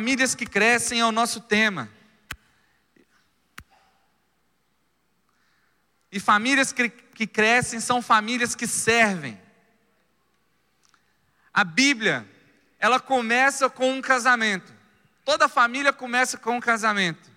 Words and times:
Famílias 0.00 0.34
que 0.34 0.46
crescem 0.46 1.00
é 1.00 1.04
o 1.04 1.12
nosso 1.12 1.42
tema. 1.42 1.86
E 6.10 6.18
famílias 6.18 6.72
que, 6.72 6.88
crescem 7.26 7.80
são 7.80 8.00
famílias 8.00 8.54
que 8.54 8.66
servem. 8.66 9.38
A 11.52 11.62
Bíblia, 11.64 12.26
ela 12.78 12.98
começa 12.98 13.68
com 13.68 13.92
um 13.92 14.00
casamento. 14.00 14.72
Toda 15.22 15.50
família 15.50 15.92
começa 15.92 16.38
com 16.38 16.56
um 16.56 16.60
casamento. 16.60 17.30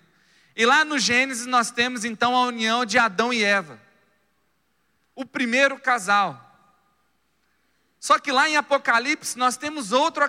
E 0.56 0.64
lá 0.64 0.86
no 0.86 0.98
Gênesis 0.98 1.44
nós 1.44 1.70
temos 1.70 2.02
então 2.02 2.34
a 2.34 2.46
união 2.46 2.86
de 2.86 2.96
Adão 2.96 3.30
e 3.30 3.44
Eva. 3.44 3.78
O 5.14 5.26
primeiro 5.26 5.78
casal. 5.78 6.40
Só 8.00 8.18
que 8.18 8.32
lá 8.32 8.48
em 8.48 8.56
Apocalipse 8.56 9.36
nós 9.36 9.58
temos 9.58 9.92
outro, 9.92 10.24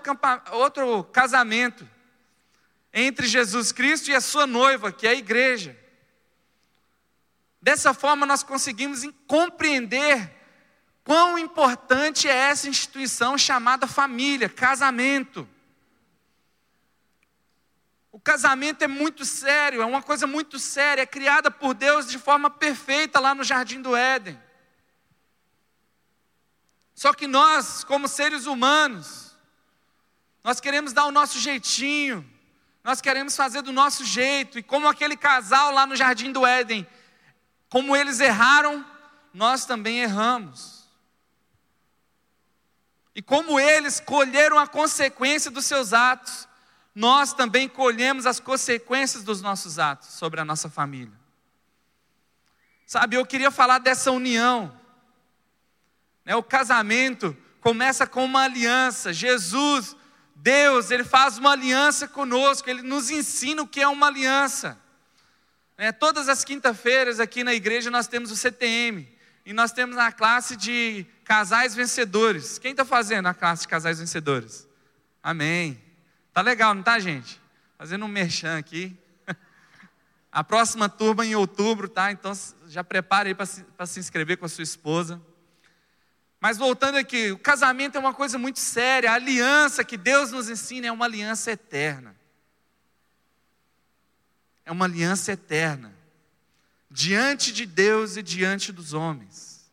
outro 0.51 1.05
casamento 1.05 1.94
entre 2.97 3.27
Jesus 3.27 3.73
Cristo 3.73 4.09
e 4.09 4.15
a 4.15 4.21
sua 4.21 4.47
noiva, 4.47 4.89
que 4.89 5.05
é 5.05 5.09
a 5.09 5.15
igreja. 5.15 5.77
Dessa 7.61 7.93
forma, 7.93 8.25
nós 8.25 8.41
conseguimos 8.41 9.01
compreender 9.27 10.31
quão 11.03 11.37
importante 11.37 12.29
é 12.29 12.33
essa 12.33 12.69
instituição 12.69 13.37
chamada 13.37 13.85
família, 13.85 14.47
casamento. 14.47 15.45
O 18.13 18.19
casamento 18.19 18.81
é 18.81 18.87
muito 18.87 19.25
sério, 19.25 19.81
é 19.81 19.85
uma 19.85 20.01
coisa 20.01 20.25
muito 20.25 20.57
séria, 20.57 21.01
é 21.01 21.05
criada 21.05 21.51
por 21.51 21.73
Deus 21.73 22.07
de 22.07 22.17
forma 22.17 22.49
perfeita 22.49 23.19
lá 23.19 23.35
no 23.35 23.43
jardim 23.43 23.81
do 23.81 23.93
Éden. 23.93 24.39
Só 26.93 27.11
que 27.11 27.27
nós, 27.27 27.83
como 27.83 28.07
seres 28.07 28.45
humanos, 28.45 29.35
nós 30.41 30.61
queremos 30.61 30.93
dar 30.93 31.05
o 31.05 31.11
nosso 31.11 31.37
jeitinho, 31.39 32.34
nós 32.85 33.01
queremos 33.01 33.35
fazer 33.35 33.63
do 33.63 33.71
nosso 33.73 34.05
jeito, 34.05 34.59
e 34.59 34.63
como 34.63 34.87
aquele 34.87 35.17
casal 35.17 35.71
lá 35.71 35.87
no 35.87 35.95
jardim 35.95 36.31
do 36.31 36.45
Éden 36.45 36.87
como 37.67 37.95
eles 37.95 38.19
erraram, 38.19 38.85
nós 39.33 39.65
também 39.65 39.99
erramos. 39.99 40.87
E 43.15 43.23
como 43.23 43.59
eles 43.59 43.99
colheram 43.99 44.59
a 44.59 44.67
consequência 44.67 45.49
dos 45.49 45.65
seus 45.65 45.93
atos, 45.93 46.47
nós 46.93 47.33
também 47.33 47.67
colhemos 47.67 48.27
as 48.27 48.39
consequências 48.39 49.23
dos 49.23 49.41
nossos 49.41 49.79
atos 49.79 50.09
sobre 50.09 50.39
a 50.39 50.45
nossa 50.45 50.69
família. 50.69 51.19
Sabe, 52.85 53.15
eu 53.15 53.25
queria 53.25 53.49
falar 53.49 53.79
dessa 53.79 54.11
união. 54.11 54.79
Né, 56.23 56.35
o 56.35 56.43
casamento 56.43 57.35
começa 57.59 58.05
com 58.05 58.23
uma 58.23 58.43
aliança. 58.43 59.11
Jesus, 59.11 59.97
Deus, 60.45 60.91
Ele 60.91 61.03
faz 61.03 61.39
uma 61.39 61.53
aliança 61.53 62.07
conosco, 62.07 62.69
Ele 62.69 62.83
nos 62.83 63.09
ensina 63.09 63.63
o 63.63 63.67
que 63.67 63.81
é 63.81 63.87
uma 63.87 64.05
aliança. 64.05 64.79
É, 65.75 65.91
todas 65.91 66.29
as 66.29 66.45
quinta-feiras 66.45 67.19
aqui 67.19 67.43
na 67.43 67.51
igreja 67.51 67.89
nós 67.89 68.07
temos 68.07 68.29
o 68.29 68.35
CTM. 68.35 69.11
E 69.43 69.53
nós 69.53 69.71
temos 69.71 69.97
a 69.97 70.11
classe 70.11 70.55
de 70.55 71.03
casais 71.23 71.73
vencedores. 71.73 72.59
Quem 72.59 72.71
está 72.71 72.85
fazendo 72.85 73.25
a 73.25 73.33
classe 73.33 73.63
de 73.63 73.69
casais 73.69 73.97
vencedores? 73.97 74.67
Amém. 75.23 75.81
Tá 76.31 76.41
legal, 76.41 76.75
não 76.75 76.83
tá, 76.83 76.99
gente? 76.99 77.41
Fazendo 77.75 78.05
um 78.05 78.07
merchan 78.07 78.59
aqui. 78.59 78.95
A 80.31 80.43
próxima 80.43 80.87
turma 80.87 81.25
em 81.25 81.33
outubro, 81.33 81.89
tá? 81.89 82.11
Então 82.11 82.33
já 82.67 82.83
prepare 82.83 83.29
aí 83.29 83.35
para 83.35 83.47
se, 83.47 83.65
se 83.87 83.99
inscrever 83.99 84.37
com 84.37 84.45
a 84.45 84.49
sua 84.49 84.63
esposa. 84.63 85.19
Mas 86.45 86.59
voltando 86.59 86.99
aqui, 86.99 87.31
o 87.31 87.39
casamento 87.39 87.95
é 87.95 87.99
uma 87.99 88.13
coisa 88.13 88.37
muito 88.37 88.59
séria. 88.59 89.09
A 89.09 89.15
aliança 89.15 89.83
que 89.83 89.97
Deus 89.97 90.31
nos 90.31 90.47
ensina 90.47 90.85
é 90.85 90.91
uma 90.91 91.05
aliança 91.05 91.51
eterna 91.51 92.15
é 94.65 94.71
uma 94.71 94.85
aliança 94.85 95.31
eterna, 95.31 95.95
diante 96.89 97.53
de 97.53 97.65
Deus 97.65 98.17
e 98.17 98.23
diante 98.23 98.71
dos 98.71 98.93
homens. 98.93 99.71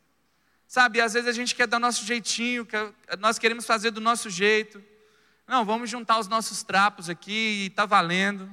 Sabe, 0.68 1.00
às 1.00 1.14
vezes 1.14 1.28
a 1.28 1.32
gente 1.32 1.54
quer 1.54 1.66
dar 1.66 1.78
nosso 1.78 2.04
jeitinho, 2.04 2.66
nós 3.18 3.38
queremos 3.38 3.64
fazer 3.64 3.90
do 3.90 4.00
nosso 4.00 4.28
jeito. 4.30 4.82
Não, 5.46 5.64
vamos 5.64 5.90
juntar 5.90 6.18
os 6.18 6.28
nossos 6.28 6.62
trapos 6.62 7.08
aqui 7.08 7.32
e 7.62 7.66
está 7.66 7.86
valendo. 7.86 8.50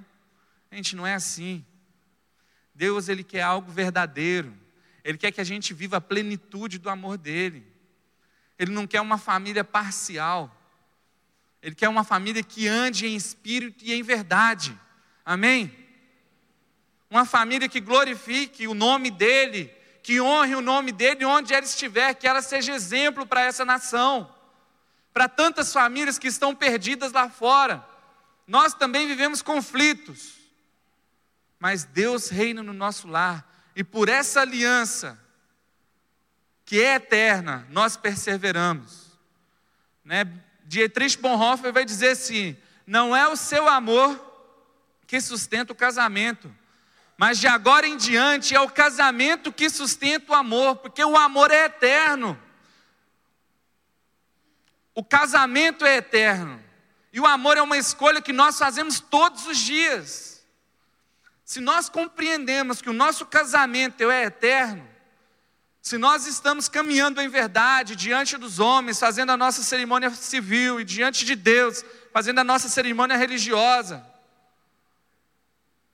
Gente, 0.72 0.96
não 0.96 1.06
é 1.06 1.14
assim. 1.14 1.66
Deus, 2.74 3.10
Ele 3.10 3.24
quer 3.24 3.42
algo 3.42 3.72
verdadeiro. 3.72 4.54
Ele 5.04 5.18
quer 5.18 5.32
que 5.32 5.42
a 5.42 5.46
gente 5.46 5.74
viva 5.74 5.98
a 5.98 6.02
plenitude 6.02 6.78
do 6.78 6.90
amor 6.90 7.18
dEle. 7.18 7.66
Ele 8.60 8.72
não 8.72 8.86
quer 8.86 9.02
uma 9.02 9.18
família 9.18 9.64
parcial. 9.64 10.56
Ele 11.64 11.74
quer 11.74 11.90
uma 11.90 12.04
família 12.04 12.44
que 12.44 12.68
ande 12.68 13.08
em 13.08 13.16
espírito 13.16 13.84
e 13.84 13.94
em 13.94 14.04
verdade. 14.04 14.78
Amém? 15.26 15.80
uma 17.10 17.26
família 17.26 17.68
que 17.68 17.80
glorifique 17.80 18.68
o 18.68 18.74
nome 18.74 19.10
dEle, 19.10 19.74
que 20.04 20.22
honre 20.22 20.56
o 20.56 20.62
nome 20.62 20.92
dEle 20.92 21.26
onde 21.26 21.54
ela 21.54 21.66
estiver, 21.66 22.14
que 22.14 22.28
ela 22.28 22.42
seja 22.42 22.74
exemplo 22.74 23.26
para 23.26 23.42
essa 23.42 23.66
nação, 23.66 24.34
para 25.12 25.28
tantas 25.28 25.74
famílias 25.74 26.20
que 26.20 26.28
estão 26.28 26.54
perdidas 26.54 27.12
lá 27.12 27.30
fora. 27.30 27.84
Nós 28.46 28.74
também 28.74 29.08
vivemos 29.08 29.42
conflitos, 29.42 30.36
mas 31.60 31.84
Deus 31.84 32.30
reina 32.30 32.62
no 32.62 32.74
nosso 32.74 33.08
lar, 33.08 33.48
e 33.76 33.84
por 33.84 34.08
essa 34.08 34.42
aliança, 34.42 35.20
que 36.70 36.80
é 36.80 36.94
eterna, 36.94 37.66
nós 37.72 37.98
perseveramos. 37.98 39.18
Né? 40.06 40.24
Dietrich 40.66 41.18
Bonhoeffer 41.18 41.74
vai 41.74 41.84
dizer 41.84 42.10
assim: 42.10 42.56
não 42.86 43.16
é 43.16 43.28
o 43.28 43.36
seu 43.36 43.68
amor 43.68 44.24
que 45.08 45.20
sustenta 45.20 45.74
o 45.74 45.76
casamento, 45.76 46.56
mas 47.18 47.40
de 47.40 47.48
agora 47.48 47.88
em 47.88 47.98
diante 47.98 48.54
é 48.54 48.62
o 48.62 48.70
casamento 48.70 49.52
que 49.52 49.68
sustenta 49.68 50.32
o 50.32 50.36
amor, 50.36 50.76
porque 50.76 51.04
o 51.04 51.18
amor 51.18 51.50
é 51.50 51.66
eterno. 51.66 52.40
O 54.94 55.04
casamento 55.04 55.84
é 55.84 55.98
eterno. 55.98 56.64
E 57.12 57.20
o 57.20 57.26
amor 57.26 57.58
é 57.58 57.64
uma 57.64 57.80
escolha 57.80 58.22
que 58.22 58.32
nós 58.32 58.60
fazemos 58.60 59.00
todos 59.00 59.48
os 59.48 59.58
dias. 59.58 60.46
Se 61.44 61.60
nós 61.60 61.90
compreendemos 61.90 62.80
que 62.80 62.92
o 62.92 62.94
nosso 62.94 63.26
casamento 63.26 64.08
é 64.12 64.26
eterno, 64.26 64.88
se 65.82 65.98
nós 65.98 66.26
estamos 66.26 66.68
caminhando 66.68 67.22
em 67.22 67.30
verdade 67.30 67.96
diante 67.96 68.38
dos 68.38 68.60
homens, 68.60 69.00
fazendo 69.00 69.32
a 69.32 69.38
nossa 69.38 69.64
cerimônia 69.64 70.10
civil 70.12 70.80
e 70.80 70.84
diante 70.84 71.24
de 71.26 71.36
Deus, 71.36 71.84
fazendo 72.12 72.40
a 72.40 72.44
nossa 72.44 72.68
cerimônia 72.68 73.16
religiosa, 73.16 74.06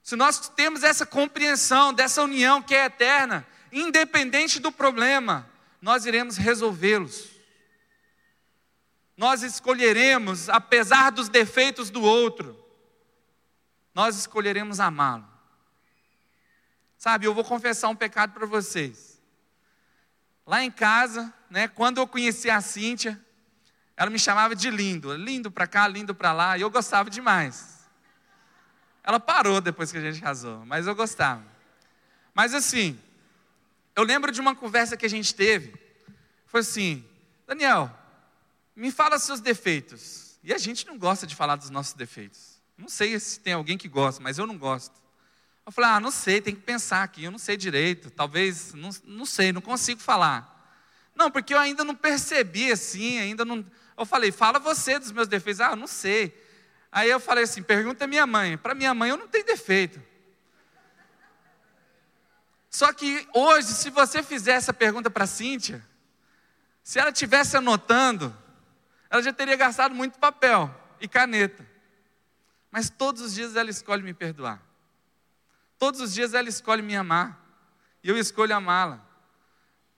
se 0.02 0.16
nós 0.16 0.50
temos 0.50 0.84
essa 0.84 1.06
compreensão 1.06 1.94
dessa 1.94 2.22
união 2.22 2.62
que 2.62 2.76
é 2.76 2.86
eterna, 2.86 3.46
independente 3.72 4.60
do 4.60 4.72
problema, 4.72 5.50
nós 5.82 6.06
iremos 6.06 6.38
resolvê-los. 6.38 7.30
Nós 9.18 9.44
escolheremos, 9.44 10.50
apesar 10.50 11.12
dos 11.12 11.30
defeitos 11.30 11.90
do 11.90 12.02
outro, 12.02 12.60
nós 13.94 14.18
escolheremos 14.18 14.80
amá-lo. 14.80 15.26
Sabe, 16.98 17.26
eu 17.26 17.34
vou 17.34 17.44
confessar 17.44 17.90
um 17.90 17.96
pecado 17.96 18.34
para 18.34 18.46
vocês. 18.46 19.15
Lá 20.46 20.64
em 20.64 20.70
casa, 20.70 21.34
né, 21.50 21.68
quando 21.68 21.98
eu 21.98 22.08
conheci 22.08 22.50
a 22.50 22.62
Cíntia, 22.62 23.20
ela 23.98 24.10
me 24.10 24.20
chamava 24.20 24.56
de 24.56 24.70
lindo, 24.70 25.14
lindo 25.16 25.50
para 25.50 25.66
cá, 25.66 25.88
lindo 25.88 26.14
para 26.14 26.34
lá, 26.34 26.58
e 26.58 26.62
eu 26.62 26.70
gostava 26.70 27.10
demais. 27.10 27.86
Ela 29.04 29.20
parou 29.20 29.62
depois 29.62 29.92
que 29.92 29.98
a 29.98 30.02
gente 30.02 30.22
casou, 30.22 30.66
mas 30.66 30.88
eu 30.88 30.96
gostava. 30.96 31.44
Mas 32.34 32.54
assim, 32.54 33.00
eu 33.96 34.04
lembro 34.04 34.32
de 34.32 34.42
uma 34.42 34.56
conversa 34.56 34.98
que 34.98 35.06
a 35.06 35.10
gente 35.10 35.34
teve. 35.34 35.74
Foi 36.46 36.62
assim: 36.62 37.06
Daniel, 37.48 37.90
me 38.76 38.92
fala 38.92 39.18
seus 39.18 39.40
defeitos. 39.40 40.38
E 40.44 40.54
a 40.54 40.58
gente 40.58 40.86
não 40.86 40.98
gosta 40.98 41.26
de 41.26 41.36
falar 41.36 41.56
dos 41.56 41.70
nossos 41.70 41.94
defeitos. 41.94 42.62
Não 42.78 42.88
sei 42.88 43.18
se 43.20 43.40
tem 43.40 43.54
alguém 43.54 43.78
que 43.78 43.88
gosta, 43.88 44.22
mas 44.22 44.38
eu 44.38 44.46
não 44.46 44.58
gosto. 44.58 45.05
Eu 45.66 45.72
falei, 45.72 45.90
ah, 45.90 46.00
não 46.00 46.12
sei, 46.12 46.42
tem 46.42 46.54
que 46.54 46.62
pensar 46.62 47.04
aqui, 47.04 47.24
eu 47.24 47.32
não 47.32 47.40
sei 47.40 47.58
direito, 47.58 48.12
talvez, 48.12 48.74
não, 48.74 48.90
não 49.04 49.26
sei, 49.26 49.52
não 49.52 49.62
consigo 49.62 50.00
falar. 50.00 50.54
Não, 51.16 51.32
porque 51.32 51.54
eu 51.54 51.60
ainda 51.60 51.84
não 51.84 51.96
percebi 51.96 52.72
assim, 52.72 53.20
ainda 53.20 53.44
não. 53.44 53.66
Eu 53.98 54.06
falei, 54.06 54.32
fala 54.32 54.60
você 54.60 55.00
dos 55.00 55.12
meus 55.12 55.28
defeitos. 55.28 55.62
Ah, 55.62 55.72
eu 55.72 55.76
não 55.76 55.88
sei. 55.88 56.46
Aí 56.92 57.10
eu 57.10 57.20
falei 57.20 57.46
assim: 57.46 57.64
pergunta 57.64 58.04
a 58.04 58.08
minha 58.08 58.26
mãe. 58.28 58.58
Para 58.58 58.74
minha 58.74 58.94
mãe 58.94 59.10
eu 59.10 59.18
não 59.18 59.28
tenho 59.28 59.46
defeito. 59.46 60.02
Só 62.70 62.92
que 62.92 63.28
hoje, 63.34 63.68
se 63.68 63.90
você 63.90 64.22
fizer 64.22 64.54
essa 64.54 64.74
pergunta 64.74 65.10
para 65.10 65.24
a 65.24 65.28
Cíntia, 65.28 65.86
se 66.84 67.00
ela 67.00 67.10
estivesse 67.10 67.56
anotando, 67.56 68.36
ela 69.10 69.22
já 69.22 69.32
teria 69.32 69.56
gastado 69.56 69.96
muito 69.96 70.20
papel 70.20 70.74
e 71.00 71.08
caneta. 71.08 71.66
Mas 72.70 72.90
todos 72.90 73.22
os 73.22 73.34
dias 73.34 73.56
ela 73.56 73.70
escolhe 73.70 74.04
me 74.04 74.14
perdoar. 74.14 74.62
Todos 75.78 76.00
os 76.02 76.14
dias 76.14 76.34
ela 76.34 76.50
escolhe 76.50 76.82
me 76.82 76.96
amar. 76.96 77.42
E 78.04 78.10
eu 78.10 78.18
escolho 78.18 78.56
amá-la. 78.56 79.04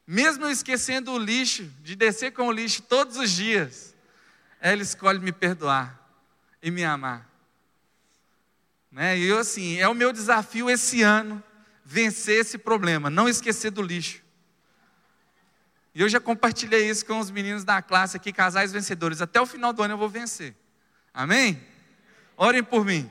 Mesmo 0.05 0.45
eu 0.45 0.51
esquecendo 0.51 1.11
o 1.11 1.17
lixo, 1.17 1.65
de 1.81 1.95
descer 1.95 2.31
com 2.31 2.47
o 2.47 2.51
lixo 2.51 2.81
todos 2.81 3.17
os 3.17 3.29
dias, 3.29 3.93
ela 4.61 4.81
escolhe 4.81 5.19
me 5.19 5.33
perdoar 5.33 5.99
e 6.61 6.71
me 6.71 6.83
amar. 6.83 7.29
Né? 8.89 9.17
E 9.19 9.25
eu, 9.25 9.37
assim, 9.37 9.77
é 9.77 9.87
o 9.87 9.93
meu 9.93 10.13
desafio 10.13 10.69
esse 10.69 11.01
ano 11.01 11.43
vencer 11.83 12.39
esse 12.39 12.57
problema, 12.57 13.09
não 13.09 13.27
esquecer 13.27 13.71
do 13.71 13.81
lixo. 13.81 14.21
E 15.93 16.01
eu 16.01 16.07
já 16.07 16.19
compartilhei 16.19 16.89
isso 16.89 17.05
com 17.05 17.19
os 17.19 17.31
meninos 17.31 17.63
da 17.63 17.81
classe 17.81 18.15
aqui, 18.15 18.31
casais 18.31 18.71
vencedores. 18.71 19.21
Até 19.21 19.41
o 19.41 19.45
final 19.45 19.73
do 19.73 19.81
ano 19.81 19.95
eu 19.95 19.97
vou 19.97 20.07
vencer. 20.07 20.55
Amém? 21.13 21.61
Orem 22.37 22.63
por 22.63 22.85
mim. 22.85 23.09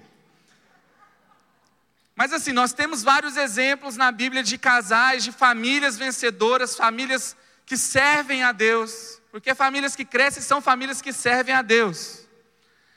Mas 2.17 2.33
assim, 2.33 2.51
nós 2.51 2.73
temos 2.73 3.03
vários 3.03 3.37
exemplos 3.37 3.99
na 3.99 4.11
Bíblia 4.11 4.43
de 4.43 4.57
casais, 4.57 5.23
de 5.23 5.31
famílias 5.31 5.99
vencedoras, 5.99 6.75
famílias 6.75 7.37
que 7.67 7.77
servem 7.77 8.43
a 8.43 8.53
Deus. 8.53 9.21
Porque 9.31 9.55
famílias 9.55 9.95
que 9.95 10.05
crescem 10.05 10.43
são 10.43 10.63
famílias 10.63 11.03
que 11.03 11.13
servem 11.13 11.55
a 11.55 11.61
Deus. 11.61 12.27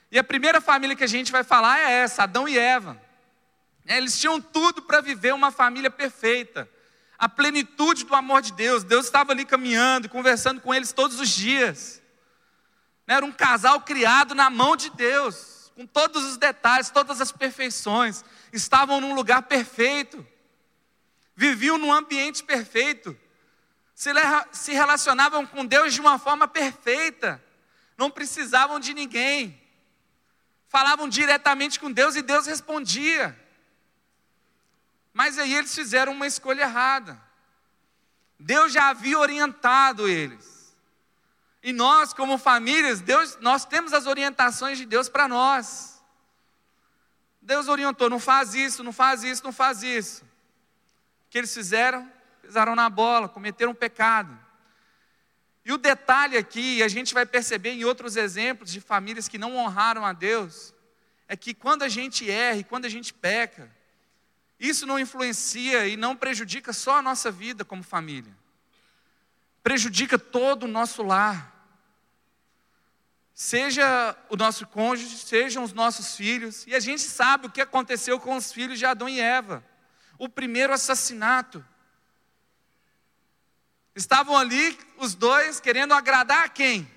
E 0.09 0.17
a 0.17 0.23
primeira 0.23 0.61
família 0.61 0.95
que 0.95 1.03
a 1.03 1.07
gente 1.07 1.33
vai 1.33 1.43
falar 1.43 1.79
é 1.79 1.91
essa, 1.91 2.23
Adão 2.23 2.47
e 2.47 2.57
Eva. 2.57 2.99
Eles 3.85 4.17
tinham 4.17 4.39
tudo 4.39 4.83
para 4.83 5.01
viver 5.01 5.33
uma 5.33 5.51
família 5.51 5.91
perfeita, 5.91 6.69
a 7.17 7.27
plenitude 7.27 8.05
do 8.05 8.15
amor 8.15 8.41
de 8.41 8.53
Deus. 8.53 8.85
Deus 8.85 9.05
estava 9.05 9.33
ali 9.33 9.43
caminhando, 9.43 10.07
conversando 10.07 10.61
com 10.61 10.73
eles 10.73 10.93
todos 10.93 11.19
os 11.19 11.29
dias. 11.29 12.01
Era 13.05 13.25
um 13.25 13.31
casal 13.33 13.81
criado 13.81 14.33
na 14.33 14.49
mão 14.49 14.77
de 14.77 14.91
Deus, 14.91 15.58
com 15.79 15.87
todos 15.87 16.25
os 16.25 16.35
detalhes, 16.35 16.89
todas 16.89 17.21
as 17.21 17.31
perfeições. 17.31 18.25
Estavam 18.51 18.99
num 18.99 19.15
lugar 19.15 19.43
perfeito, 19.43 20.27
viviam 21.33 21.77
num 21.77 21.93
ambiente 21.93 22.43
perfeito, 22.43 23.17
se 23.95 24.73
relacionavam 24.73 25.45
com 25.45 25.65
Deus 25.65 25.93
de 25.93 26.01
uma 26.01 26.19
forma 26.19 26.49
perfeita, 26.49 27.41
não 27.97 28.11
precisavam 28.11 28.77
de 28.77 28.93
ninguém, 28.93 29.57
falavam 30.67 31.07
diretamente 31.07 31.79
com 31.79 31.89
Deus 31.89 32.17
e 32.17 32.21
Deus 32.21 32.45
respondia. 32.45 33.39
Mas 35.13 35.39
aí 35.39 35.53
eles 35.55 35.73
fizeram 35.73 36.11
uma 36.11 36.27
escolha 36.27 36.63
errada. 36.63 37.17
Deus 38.37 38.73
já 38.73 38.89
havia 38.89 39.17
orientado 39.17 40.09
eles. 40.09 40.58
E 41.61 41.73
nós, 41.73 42.13
como 42.13 42.37
famílias, 42.37 43.01
Deus, 43.01 43.37
nós 43.41 43.65
temos 43.65 43.93
as 43.93 44.07
orientações 44.07 44.77
de 44.77 44.85
Deus 44.85 45.09
para 45.09 45.27
nós. 45.27 46.01
Deus 47.41 47.67
orientou, 47.67 48.09
não 48.09 48.19
faz 48.19 48.53
isso, 48.53 48.83
não 48.83 48.93
faz 48.93 49.23
isso, 49.23 49.43
não 49.43 49.51
faz 49.51 49.83
isso. 49.83 50.23
O 50.23 51.29
que 51.29 51.37
eles 51.37 51.53
fizeram? 51.53 52.09
Pisaram 52.41 52.75
na 52.75 52.89
bola, 52.89 53.27
cometeram 53.27 53.71
um 53.71 53.75
pecado. 53.75 54.37
E 55.65 55.73
o 55.73 55.77
detalhe 55.77 56.37
aqui, 56.37 56.81
a 56.81 56.87
gente 56.87 57.13
vai 57.13 57.25
perceber 57.25 57.71
em 57.71 57.83
outros 57.83 58.15
exemplos 58.15 58.71
de 58.71 58.79
famílias 58.79 59.27
que 59.27 59.37
não 59.37 59.55
honraram 59.55 60.05
a 60.05 60.13
Deus, 60.13 60.73
é 61.27 61.35
que 61.35 61.53
quando 61.53 61.83
a 61.83 61.89
gente 61.89 62.29
erra 62.29 62.57
e 62.57 62.63
quando 62.63 62.85
a 62.85 62.89
gente 62.89 63.13
peca, 63.13 63.69
isso 64.59 64.85
não 64.85 64.99
influencia 64.99 65.87
e 65.87 65.95
não 65.95 66.15
prejudica 66.15 66.73
só 66.73 66.97
a 66.97 67.01
nossa 67.01 67.29
vida 67.29 67.63
como 67.63 67.83
família, 67.83 68.35
prejudica 69.63 70.17
todo 70.17 70.63
o 70.63 70.67
nosso 70.67 71.03
lar. 71.03 71.55
Seja 73.33 74.17
o 74.29 74.35
nosso 74.35 74.67
cônjuge, 74.67 75.17
sejam 75.17 75.63
os 75.63 75.73
nossos 75.73 76.15
filhos, 76.15 76.67
e 76.67 76.75
a 76.75 76.79
gente 76.79 77.01
sabe 77.01 77.47
o 77.47 77.51
que 77.51 77.61
aconteceu 77.61 78.19
com 78.19 78.35
os 78.35 78.51
filhos 78.51 78.77
de 78.77 78.85
Adão 78.85 79.07
e 79.07 79.19
Eva 79.19 79.63
o 80.19 80.27
primeiro 80.27 80.73
assassinato. 80.73 81.65
Estavam 83.95 84.37
ali 84.37 84.77
os 84.97 85.15
dois 85.15 85.59
querendo 85.61 85.93
agradar 85.93 86.43
a 86.43 86.49
quem? 86.49 86.89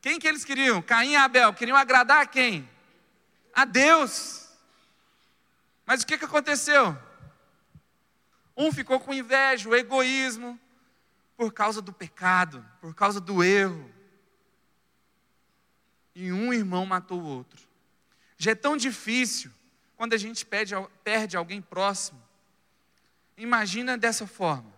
Quem 0.00 0.18
que 0.18 0.26
eles 0.26 0.44
queriam? 0.44 0.82
Caim 0.82 1.12
e 1.12 1.16
Abel. 1.16 1.52
Queriam 1.52 1.76
agradar 1.76 2.22
a 2.22 2.26
quem? 2.26 2.68
A 3.54 3.64
Deus. 3.64 4.48
Mas 5.86 6.02
o 6.02 6.06
que, 6.06 6.18
que 6.18 6.24
aconteceu? 6.24 6.98
Um 8.56 8.72
ficou 8.72 9.00
com 9.00 9.12
inveja, 9.12 9.68
o 9.68 9.74
egoísmo, 9.74 10.58
por 11.36 11.52
causa 11.52 11.82
do 11.82 11.92
pecado, 11.92 12.64
por 12.80 12.94
causa 12.94 13.20
do 13.20 13.42
erro. 13.42 13.90
E 16.14 16.32
um 16.32 16.52
irmão 16.52 16.86
matou 16.86 17.20
o 17.20 17.24
outro. 17.24 17.66
Já 18.36 18.52
é 18.52 18.54
tão 18.54 18.76
difícil 18.76 19.50
quando 19.96 20.12
a 20.14 20.16
gente 20.16 20.44
perde, 20.46 20.74
perde 21.02 21.36
alguém 21.36 21.60
próximo. 21.60 22.22
Imagina 23.36 23.96
dessa 23.96 24.26
forma. 24.26 24.72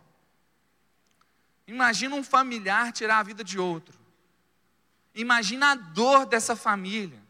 Imagina 1.67 2.15
um 2.15 2.23
familiar 2.23 2.93
tirar 2.93 3.19
a 3.19 3.23
vida 3.23 3.43
de 3.43 3.59
outro. 3.59 3.99
Imagina 5.15 5.73
a 5.73 5.75
dor 5.75 6.25
dessa 6.27 6.55
família. 6.55 7.26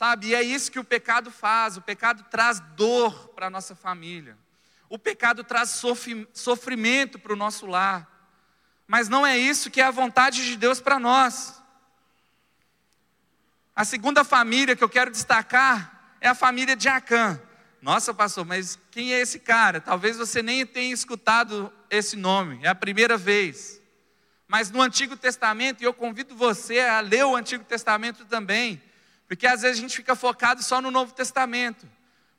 Sabe? 0.00 0.28
E 0.28 0.34
é 0.34 0.42
isso 0.42 0.72
que 0.72 0.78
o 0.78 0.84
pecado 0.84 1.30
faz. 1.30 1.76
O 1.76 1.82
pecado 1.82 2.24
traz 2.30 2.58
dor 2.74 3.28
para 3.34 3.48
a 3.48 3.50
nossa 3.50 3.74
família. 3.74 4.34
O 4.88 4.98
pecado 4.98 5.44
traz 5.44 5.78
sofrimento 6.32 7.18
para 7.18 7.34
o 7.34 7.36
nosso 7.36 7.66
lar. 7.66 8.08
Mas 8.86 9.10
não 9.10 9.26
é 9.26 9.36
isso 9.36 9.70
que 9.70 9.78
é 9.78 9.84
a 9.84 9.90
vontade 9.90 10.42
de 10.46 10.56
Deus 10.56 10.80
para 10.80 10.98
nós. 10.98 11.62
A 13.76 13.84
segunda 13.84 14.24
família 14.24 14.74
que 14.74 14.82
eu 14.82 14.88
quero 14.88 15.10
destacar 15.10 16.16
é 16.18 16.28
a 16.28 16.34
família 16.34 16.74
de 16.74 16.88
Acã. 16.88 17.38
Nossa, 17.82 18.14
pastor, 18.14 18.46
mas 18.46 18.78
quem 18.90 19.12
é 19.12 19.20
esse 19.20 19.38
cara? 19.38 19.82
Talvez 19.82 20.16
você 20.16 20.40
nem 20.40 20.64
tenha 20.64 20.94
escutado 20.94 21.70
esse 21.90 22.16
nome, 22.16 22.58
é 22.62 22.68
a 22.68 22.74
primeira 22.74 23.18
vez. 23.18 23.82
Mas 24.48 24.70
no 24.70 24.80
Antigo 24.80 25.14
Testamento, 25.14 25.82
e 25.82 25.84
eu 25.84 25.92
convido 25.92 26.34
você 26.34 26.80
a 26.80 27.00
ler 27.00 27.26
o 27.26 27.36
Antigo 27.36 27.64
Testamento 27.64 28.24
também, 28.24 28.82
porque 29.30 29.46
às 29.46 29.62
vezes 29.62 29.78
a 29.78 29.80
gente 29.80 29.94
fica 29.94 30.16
focado 30.16 30.60
só 30.60 30.80
no 30.80 30.90
Novo 30.90 31.14
Testamento. 31.14 31.88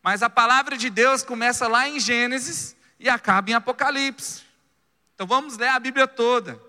Mas 0.04 0.22
a 0.22 0.30
palavra 0.30 0.76
de 0.76 0.90
Deus 0.90 1.24
começa 1.24 1.66
lá 1.66 1.88
em 1.88 1.98
Gênesis 2.02 2.76
e 3.00 3.08
acaba 3.08 3.50
em 3.50 3.54
Apocalipse. 3.54 4.44
Então 5.16 5.26
vamos 5.26 5.56
ler 5.56 5.70
a 5.70 5.80
Bíblia 5.80 6.06
toda. 6.06 6.62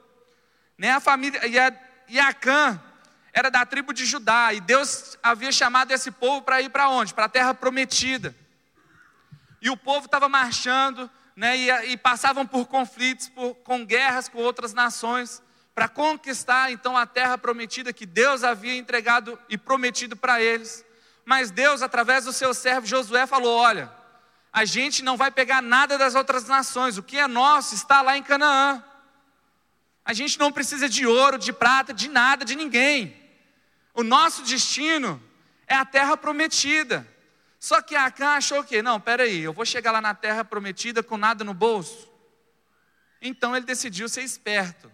Né, 0.78 0.92
a 0.92 1.00
família 1.00 1.40
e 2.06 2.20
Acã 2.20 2.80
era 3.32 3.50
da 3.50 3.66
tribo 3.66 3.92
de 3.92 4.06
Judá 4.06 4.52
e 4.54 4.60
Deus 4.60 5.18
havia 5.20 5.50
chamado 5.50 5.90
esse 5.90 6.12
povo 6.12 6.42
para 6.42 6.62
ir 6.62 6.70
para 6.70 6.88
onde? 6.88 7.12
Para 7.12 7.24
a 7.24 7.28
terra 7.28 7.52
prometida. 7.52 8.32
E 9.60 9.68
o 9.70 9.76
povo 9.76 10.06
estava 10.06 10.28
marchando, 10.28 11.10
né, 11.34 11.56
e, 11.56 11.92
e, 11.94 11.96
passavam 11.96 12.46
por 12.46 12.66
conflitos, 12.66 13.28
por, 13.28 13.56
com 13.56 13.84
guerras 13.84 14.28
com 14.28 14.38
outras 14.38 14.72
nações 14.72 15.42
para 15.74 15.88
conquistar 15.88 16.70
então 16.70 16.96
a 16.96 17.06
terra 17.06 17.38
prometida 17.38 17.92
que 17.92 18.04
Deus 18.04 18.44
havia 18.44 18.74
entregado 18.74 19.38
e 19.48 19.56
prometido 19.56 20.16
para 20.16 20.40
eles. 20.40 20.84
Mas 21.24 21.50
Deus, 21.50 21.82
através 21.82 22.24
do 22.24 22.32
seu 22.32 22.52
servo 22.52 22.86
Josué, 22.86 23.26
falou: 23.26 23.56
Olha, 23.56 23.90
a 24.52 24.64
gente 24.64 25.02
não 25.02 25.16
vai 25.16 25.30
pegar 25.30 25.62
nada 25.62 25.96
das 25.96 26.14
outras 26.14 26.46
nações, 26.46 26.98
o 26.98 27.02
que 27.02 27.16
é 27.16 27.26
nosso 27.26 27.74
está 27.74 28.02
lá 28.02 28.16
em 28.16 28.22
Canaã. 28.22 28.84
A 30.04 30.12
gente 30.12 30.38
não 30.38 30.50
precisa 30.50 30.88
de 30.88 31.06
ouro, 31.06 31.38
de 31.38 31.52
prata, 31.52 31.94
de 31.94 32.08
nada, 32.08 32.44
de 32.44 32.56
ninguém. 32.56 33.16
O 33.94 34.02
nosso 34.02 34.42
destino 34.42 35.22
é 35.66 35.74
a 35.74 35.84
terra 35.84 36.16
prometida. 36.16 37.06
Só 37.58 37.80
que 37.80 37.94
Acã 37.94 38.30
achou 38.30 38.64
que, 38.64 38.82
não, 38.82 39.00
peraí, 39.00 39.40
eu 39.40 39.52
vou 39.52 39.64
chegar 39.64 39.92
lá 39.92 40.00
na 40.00 40.14
terra 40.14 40.44
prometida 40.44 41.02
com 41.02 41.16
nada 41.16 41.44
no 41.44 41.54
bolso. 41.54 42.10
Então 43.20 43.54
ele 43.54 43.64
decidiu 43.64 44.08
ser 44.08 44.22
esperto. 44.22 44.90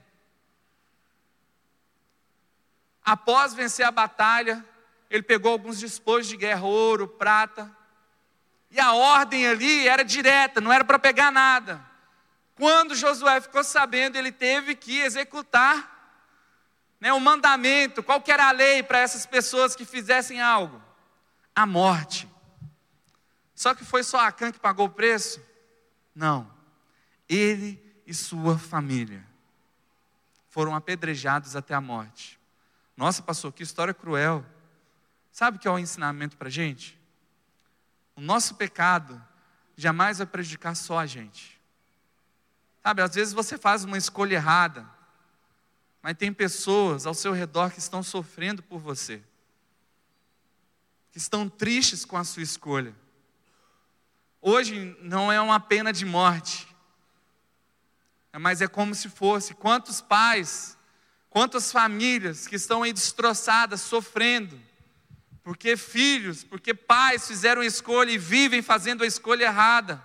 Após 3.08 3.54
vencer 3.54 3.86
a 3.86 3.90
batalha, 3.90 4.62
ele 5.08 5.22
pegou 5.22 5.52
alguns 5.52 5.80
despojos 5.80 6.28
de 6.28 6.36
guerra, 6.36 6.66
ouro, 6.66 7.08
prata. 7.08 7.74
E 8.70 8.78
a 8.78 8.92
ordem 8.92 9.48
ali 9.48 9.88
era 9.88 10.04
direta, 10.04 10.60
não 10.60 10.70
era 10.70 10.84
para 10.84 10.98
pegar 10.98 11.32
nada. 11.32 11.82
Quando 12.54 12.94
Josué 12.94 13.40
ficou 13.40 13.64
sabendo, 13.64 14.16
ele 14.16 14.30
teve 14.30 14.74
que 14.74 15.00
executar 15.00 16.20
né, 17.00 17.10
o 17.10 17.18
mandamento. 17.18 18.02
Qual 18.02 18.22
era 18.26 18.48
a 18.48 18.52
lei 18.52 18.82
para 18.82 18.98
essas 18.98 19.24
pessoas 19.24 19.74
que 19.74 19.86
fizessem 19.86 20.42
algo? 20.42 20.78
A 21.56 21.64
morte. 21.64 22.28
Só 23.54 23.74
que 23.74 23.86
foi 23.86 24.02
só 24.02 24.20
Acã 24.20 24.52
que 24.52 24.60
pagou 24.60 24.84
o 24.84 24.90
preço? 24.90 25.40
Não. 26.14 26.46
Ele 27.26 27.82
e 28.06 28.12
sua 28.12 28.58
família 28.58 29.24
foram 30.50 30.74
apedrejados 30.74 31.56
até 31.56 31.72
a 31.72 31.80
morte. 31.80 32.37
Nossa, 32.98 33.22
pastor, 33.22 33.52
que 33.52 33.62
história 33.62 33.94
cruel. 33.94 34.44
Sabe 35.30 35.56
o 35.56 35.60
que 35.60 35.68
é 35.68 35.70
o 35.70 35.78
ensinamento 35.78 36.36
para 36.36 36.48
a 36.48 36.50
gente? 36.50 37.00
O 38.16 38.20
nosso 38.20 38.56
pecado 38.56 39.24
jamais 39.76 40.18
vai 40.18 40.26
prejudicar 40.26 40.74
só 40.74 40.98
a 40.98 41.06
gente. 41.06 41.60
Sabe, 42.82 43.00
às 43.00 43.14
vezes 43.14 43.32
você 43.32 43.56
faz 43.56 43.84
uma 43.84 43.96
escolha 43.96 44.34
errada, 44.34 44.84
mas 46.02 46.16
tem 46.16 46.32
pessoas 46.32 47.06
ao 47.06 47.14
seu 47.14 47.32
redor 47.32 47.70
que 47.70 47.78
estão 47.78 48.02
sofrendo 48.02 48.64
por 48.64 48.80
você, 48.80 49.22
que 51.12 51.18
estão 51.18 51.48
tristes 51.48 52.04
com 52.04 52.16
a 52.16 52.24
sua 52.24 52.42
escolha. 52.42 52.92
Hoje 54.42 54.98
não 55.02 55.30
é 55.30 55.40
uma 55.40 55.60
pena 55.60 55.92
de 55.92 56.04
morte, 56.04 56.66
mas 58.40 58.60
é 58.60 58.66
como 58.66 58.92
se 58.92 59.08
fosse. 59.08 59.54
Quantos 59.54 60.00
pais 60.00 60.76
Quantas 61.30 61.70
famílias 61.70 62.46
que 62.46 62.56
estão 62.56 62.82
aí 62.82 62.92
destroçadas, 62.92 63.80
sofrendo, 63.80 64.58
porque 65.42 65.76
filhos, 65.76 66.44
porque 66.44 66.74
pais 66.74 67.26
fizeram 67.26 67.62
escolha 67.62 68.10
e 68.10 68.18
vivem 68.18 68.62
fazendo 68.62 69.04
a 69.04 69.06
escolha 69.06 69.44
errada, 69.44 70.02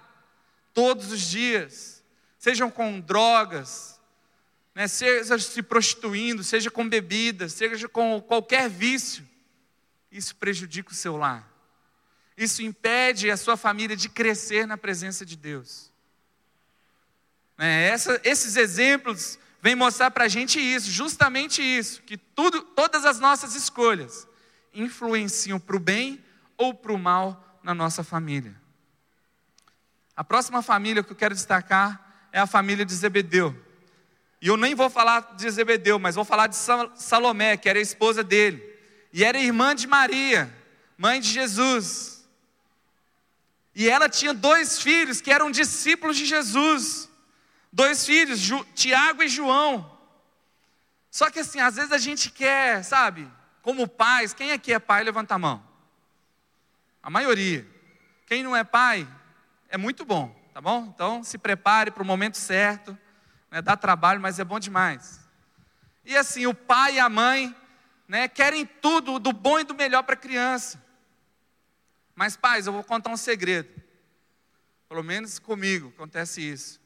todos 0.74 1.12
os 1.12 1.22
dias, 1.22 2.03
sejam 2.38 2.70
com 2.70 3.00
drogas, 3.00 4.00
né, 4.75 4.88
seja 4.88 5.38
se 5.38 5.62
prostituindo, 5.62 6.44
seja 6.44 6.72
com 6.72 6.88
bebidas, 6.88 7.53
seja 7.53 7.88
com 7.88 8.22
qualquer 8.22 8.70
vício, 8.70 9.27
isso 10.12 10.36
prejudica 10.36 10.92
o 10.92 10.96
seu 10.96 11.15
lar. 11.15 11.48
Isso 12.36 12.63
impede 12.63 13.30
a 13.30 13.38
sua 13.38 13.56
família 13.56 13.96
de 13.96 14.10
crescer 14.10 14.65
na 14.65 14.77
presença 14.77 15.25
de 15.25 15.36
Deus. 15.36 15.92
É, 17.58 17.89
essa, 17.89 18.20
esses 18.24 18.56
exemplos 18.56 19.38
vêm 19.63 19.75
mostrar 19.75 20.12
para 20.12 20.25
a 20.25 20.27
gente 20.27 20.60
isso, 20.60 20.91
justamente 20.91 21.62
isso, 21.62 22.01
que 22.01 22.17
tudo, 22.17 22.62
todas 22.62 23.05
as 23.05 23.17
nossas 23.17 23.55
escolhas 23.55 24.27
influenciam 24.74 25.58
para 25.58 25.77
o 25.77 25.79
bem 25.79 26.22
ou 26.58 26.74
para 26.74 26.91
o 26.91 27.00
mal 27.00 27.62
na 27.63 27.74
nossa 27.74 28.03
família. 28.03 28.53
A 30.17 30.22
próxima 30.22 30.62
família 30.62 31.01
que 31.01 31.13
eu 31.13 31.15
quero 31.15 31.34
destacar 31.34 32.27
é 32.34 32.41
a 32.41 32.46
família 32.46 32.84
de 32.84 32.93
Zebedeu. 32.93 33.55
E 34.41 34.50
eu 34.50 34.58
nem 34.58 34.75
vou 34.75 34.89
falar 34.89 35.34
de 35.38 35.50
Zebedeu, 35.50 35.98
mas 35.98 36.15
vou 36.15 36.25
falar 36.25 36.48
de 36.48 36.58
Salomé, 36.96 37.55
que 37.55 37.70
era 37.70 37.79
a 37.79 37.82
esposa 37.82 38.22
dele. 38.22 38.62
E 39.13 39.24
era 39.24 39.39
irmã 39.39 39.74
de 39.74 39.88
Maria, 39.88 40.53
mãe 40.98 41.22
de 41.22 41.29
Jesus. 41.29 42.27
E 43.74 43.89
ela 43.89 44.10
tinha 44.10 44.34
dois 44.34 44.77
filhos 44.77 45.22
que 45.22 45.32
eram 45.32 45.50
discípulos 45.50 46.17
de 46.17 46.25
Jesus. 46.25 47.08
Dois 47.74 48.06
filhos, 48.06 48.39
Tiago 48.75 49.24
e 49.24 49.27
João. 49.27 49.98
Só 51.10 51.32
que 51.32 51.39
assim, 51.39 51.60
às 51.60 51.75
vezes 51.75 51.92
a 51.92 51.98
gente 51.98 52.30
quer, 52.30 52.84
sabe, 52.84 53.27
como 53.63 53.88
pais, 53.88 54.32
quem 54.32 54.51
aqui 54.51 54.72
é 54.72 54.77
pai, 54.77 55.03
levanta 55.03 55.34
a 55.34 55.39
mão. 55.39 55.68
A 57.01 57.10
maioria. 57.10 57.68
Quem 58.27 58.44
não 58.44 58.56
é 58.56 58.63
pai, 58.63 59.08
é 59.70 59.75
muito 59.75 60.06
bom, 60.06 60.39
tá 60.53 60.62
bom? 60.62 60.86
Então 60.94 61.24
se 61.24 61.36
prepare 61.39 61.89
para 61.89 62.03
o 62.03 62.06
momento 62.06 62.38
certo. 62.38 62.96
Né? 63.50 63.60
Dá 63.60 63.75
trabalho, 63.75 64.22
mas 64.22 64.38
é 64.38 64.44
bom 64.44 64.60
demais. 64.60 65.20
E 66.06 66.15
assim, 66.15 66.46
o 66.46 66.53
pai 66.53 66.98
e 66.98 67.00
a 67.00 67.10
mãe 67.10 67.56
né, 68.08 68.27
querem 68.27 68.68
tudo, 68.68 69.18
do 69.18 69.34
bom 69.34 69.60
e 69.60 69.63
do 69.63 69.74
melhor 69.74 70.03
para 70.03 70.13
a 70.13 70.18
criança. 70.18 70.80
Mas, 72.13 72.38
pais, 72.38 72.68
eu 72.68 72.74
vou 72.74 72.84
contar 72.84 73.10
um 73.10 73.18
segredo. 73.18 73.82
Pelo 74.88 75.01
menos 75.01 75.39
comigo 75.39 75.88
acontece 75.96 76.39
isso. 76.39 76.83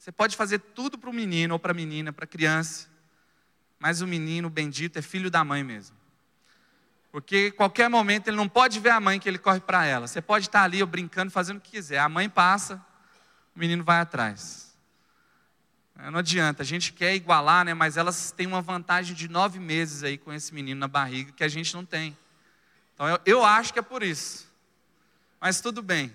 Você 0.00 0.10
pode 0.10 0.36
fazer 0.36 0.58
tudo 0.58 0.98
para 0.98 1.10
o 1.10 1.12
menino 1.12 1.52
ou 1.54 1.60
para 1.60 1.70
a 1.72 1.74
menina, 1.74 2.12
para 2.12 2.24
a 2.24 2.26
criança, 2.26 2.88
mas 3.78 4.00
o 4.00 4.06
menino 4.06 4.50
bendito 4.50 4.98
é 4.98 5.02
filho 5.02 5.30
da 5.30 5.44
mãe 5.44 5.62
mesmo. 5.62 5.96
Porque 7.12 7.52
qualquer 7.52 7.88
momento 7.88 8.26
ele 8.26 8.36
não 8.36 8.48
pode 8.48 8.80
ver 8.80 8.90
a 8.90 8.98
mãe 8.98 9.20
que 9.20 9.28
ele 9.28 9.38
corre 9.38 9.60
para 9.60 9.84
ela. 9.84 10.08
Você 10.08 10.20
pode 10.20 10.46
estar 10.46 10.64
ali 10.64 10.84
brincando, 10.84 11.30
fazendo 11.30 11.58
o 11.58 11.60
que 11.60 11.72
quiser. 11.72 11.98
A 11.98 12.08
mãe 12.08 12.28
passa, 12.28 12.84
o 13.54 13.58
menino 13.60 13.84
vai 13.84 14.00
atrás. 14.00 14.74
Não 16.10 16.18
adianta, 16.18 16.62
a 16.62 16.66
gente 16.66 16.92
quer 16.92 17.14
igualar, 17.14 17.64
né? 17.64 17.74
mas 17.74 17.98
elas 17.98 18.32
têm 18.32 18.46
uma 18.46 18.62
vantagem 18.62 19.14
de 19.14 19.28
nove 19.28 19.60
meses 19.60 20.02
aí 20.02 20.16
com 20.16 20.32
esse 20.32 20.52
menino 20.52 20.80
na 20.80 20.88
barriga 20.88 21.30
que 21.30 21.44
a 21.44 21.48
gente 21.48 21.74
não 21.74 21.84
tem. 21.84 22.16
Então 22.94 23.06
eu, 23.06 23.20
eu 23.24 23.44
acho 23.44 23.72
que 23.72 23.78
é 23.78 23.82
por 23.82 24.02
isso 24.02 24.50
mas 25.40 25.60
tudo 25.60 25.82
bem. 25.82 26.14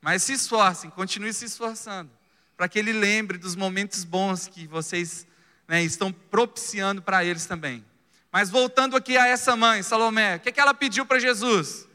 Mas 0.00 0.24
se 0.24 0.32
esforcem, 0.32 0.90
continue 0.90 1.32
se 1.32 1.44
esforçando, 1.44 2.10
para 2.58 2.68
que 2.68 2.76
ele 2.76 2.92
lembre 2.92 3.38
dos 3.38 3.54
momentos 3.54 4.02
bons 4.02 4.48
que 4.48 4.66
vocês 4.66 5.24
né, 5.68 5.80
estão 5.84 6.12
propiciando 6.12 7.00
para 7.00 7.24
eles 7.24 7.46
também. 7.46 7.84
Mas 8.32 8.50
voltando 8.50 8.96
aqui 8.96 9.16
a 9.16 9.28
essa 9.28 9.54
mãe, 9.54 9.80
Salomé, 9.80 10.34
o 10.34 10.40
que, 10.40 10.50
que 10.50 10.58
ela 10.58 10.74
pediu 10.74 11.06
para 11.06 11.20
Jesus? 11.20 11.86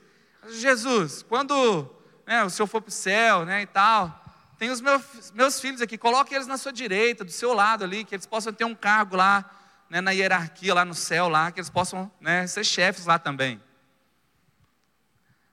Jesus, 0.50 1.22
quando 1.22 1.94
né, 2.26 2.46
o 2.46 2.50
Senhor 2.50 2.66
for 2.66 2.82
para 2.82 2.88
o 2.88 2.94
céu 2.94 3.44
né, 3.44 3.64
e 3.64 3.66
tal, 3.66 4.24
tem 4.58 4.70
os 4.70 4.80
meus, 4.80 5.32
meus 5.34 5.60
filhos 5.60 5.82
aqui, 5.82 5.98
coloque 5.98 6.34
eles 6.34 6.48
na 6.48 6.58
sua 6.58 6.72
direita, 6.72 7.26
do 7.26 7.32
seu 7.32 7.54
lado 7.54 7.84
ali, 7.84 8.06
que 8.06 8.16
eles 8.16 8.26
possam 8.26 8.54
ter 8.54 8.64
um 8.64 8.74
cargo 8.74 9.18
lá, 9.18 9.44
né, 9.90 10.00
na 10.00 10.12
hierarquia 10.12 10.74
lá 10.74 10.86
no 10.86 10.94
céu, 10.94 11.28
lá, 11.28 11.52
que 11.52 11.60
eles 11.60 11.70
possam 11.70 12.10
né, 12.22 12.48
ser 12.48 12.64
chefes 12.64 13.06
lá 13.06 13.20
também. 13.20 13.62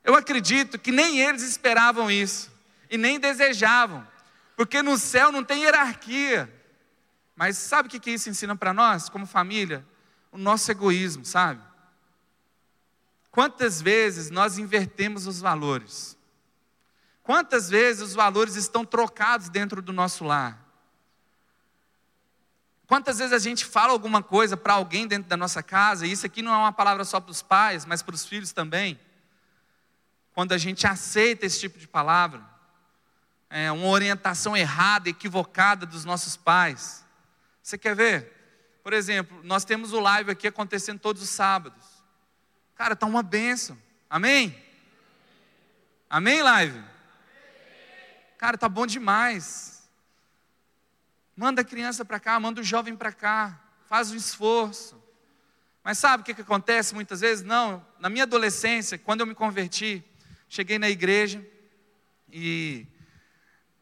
Eu 0.04 0.14
acredito 0.14 0.78
que 0.78 0.92
nem 0.92 1.18
eles 1.20 1.42
esperavam 1.42 2.08
isso 2.08 2.48
e 2.88 2.96
nem 2.96 3.18
desejavam, 3.18 4.06
porque 4.60 4.82
no 4.82 4.98
céu 4.98 5.32
não 5.32 5.42
tem 5.42 5.62
hierarquia. 5.62 6.52
Mas 7.34 7.56
sabe 7.56 7.88
o 7.88 7.90
que 7.98 8.10
isso 8.10 8.28
ensina 8.28 8.54
para 8.54 8.74
nós, 8.74 9.08
como 9.08 9.24
família? 9.24 9.86
O 10.30 10.36
nosso 10.36 10.70
egoísmo, 10.70 11.24
sabe? 11.24 11.62
Quantas 13.30 13.80
vezes 13.80 14.28
nós 14.28 14.58
invertemos 14.58 15.26
os 15.26 15.40
valores? 15.40 16.14
Quantas 17.22 17.70
vezes 17.70 18.02
os 18.02 18.12
valores 18.12 18.54
estão 18.54 18.84
trocados 18.84 19.48
dentro 19.48 19.80
do 19.80 19.94
nosso 19.94 20.24
lar? 20.24 20.62
Quantas 22.86 23.16
vezes 23.16 23.32
a 23.32 23.38
gente 23.38 23.64
fala 23.64 23.94
alguma 23.94 24.22
coisa 24.22 24.58
para 24.58 24.74
alguém 24.74 25.06
dentro 25.06 25.26
da 25.26 25.38
nossa 25.38 25.62
casa, 25.62 26.06
e 26.06 26.12
isso 26.12 26.26
aqui 26.26 26.42
não 26.42 26.52
é 26.52 26.56
uma 26.58 26.72
palavra 26.72 27.02
só 27.06 27.18
para 27.18 27.30
os 27.32 27.40
pais, 27.40 27.86
mas 27.86 28.02
para 28.02 28.14
os 28.14 28.26
filhos 28.26 28.52
também 28.52 29.00
quando 30.40 30.52
a 30.52 30.58
gente 30.58 30.86
aceita 30.86 31.44
esse 31.44 31.60
tipo 31.60 31.78
de 31.78 31.86
palavra, 31.86 32.42
é 33.50 33.70
uma 33.70 33.88
orientação 33.88 34.56
errada, 34.56 35.10
equivocada 35.10 35.84
dos 35.84 36.04
nossos 36.04 36.36
pais. 36.36 37.04
Você 37.62 37.76
quer 37.76 37.94
ver? 37.94 38.32
Por 38.82 38.92
exemplo, 38.92 39.40
nós 39.42 39.64
temos 39.64 39.92
o 39.92 40.00
live 40.00 40.30
aqui 40.30 40.46
acontecendo 40.46 40.98
todos 40.98 41.22
os 41.22 41.28
sábados. 41.28 41.84
Cara, 42.76 42.96
tá 42.96 43.04
uma 43.04 43.22
benção. 43.22 43.76
Amém? 44.08 44.56
Amém, 46.08 46.42
live? 46.42 46.82
Cara, 48.38 48.56
tá 48.56 48.68
bom 48.68 48.86
demais. 48.86 49.86
Manda 51.36 51.60
a 51.60 51.64
criança 51.64 52.04
para 52.04 52.18
cá, 52.18 52.40
manda 52.40 52.60
o 52.60 52.64
jovem 52.64 52.96
para 52.96 53.12
cá, 53.12 53.60
faz 53.86 54.10
um 54.10 54.16
esforço. 54.16 54.98
Mas 55.84 55.98
sabe 55.98 56.22
o 56.22 56.24
que, 56.24 56.34
que 56.34 56.42
acontece 56.42 56.94
muitas 56.94 57.20
vezes? 57.20 57.44
Não, 57.44 57.84
na 57.98 58.08
minha 58.08 58.24
adolescência, 58.24 58.96
quando 58.96 59.20
eu 59.20 59.26
me 59.26 59.34
converti, 59.34 60.04
Cheguei 60.52 60.80
na 60.80 60.90
igreja 60.90 61.40
e 62.32 62.84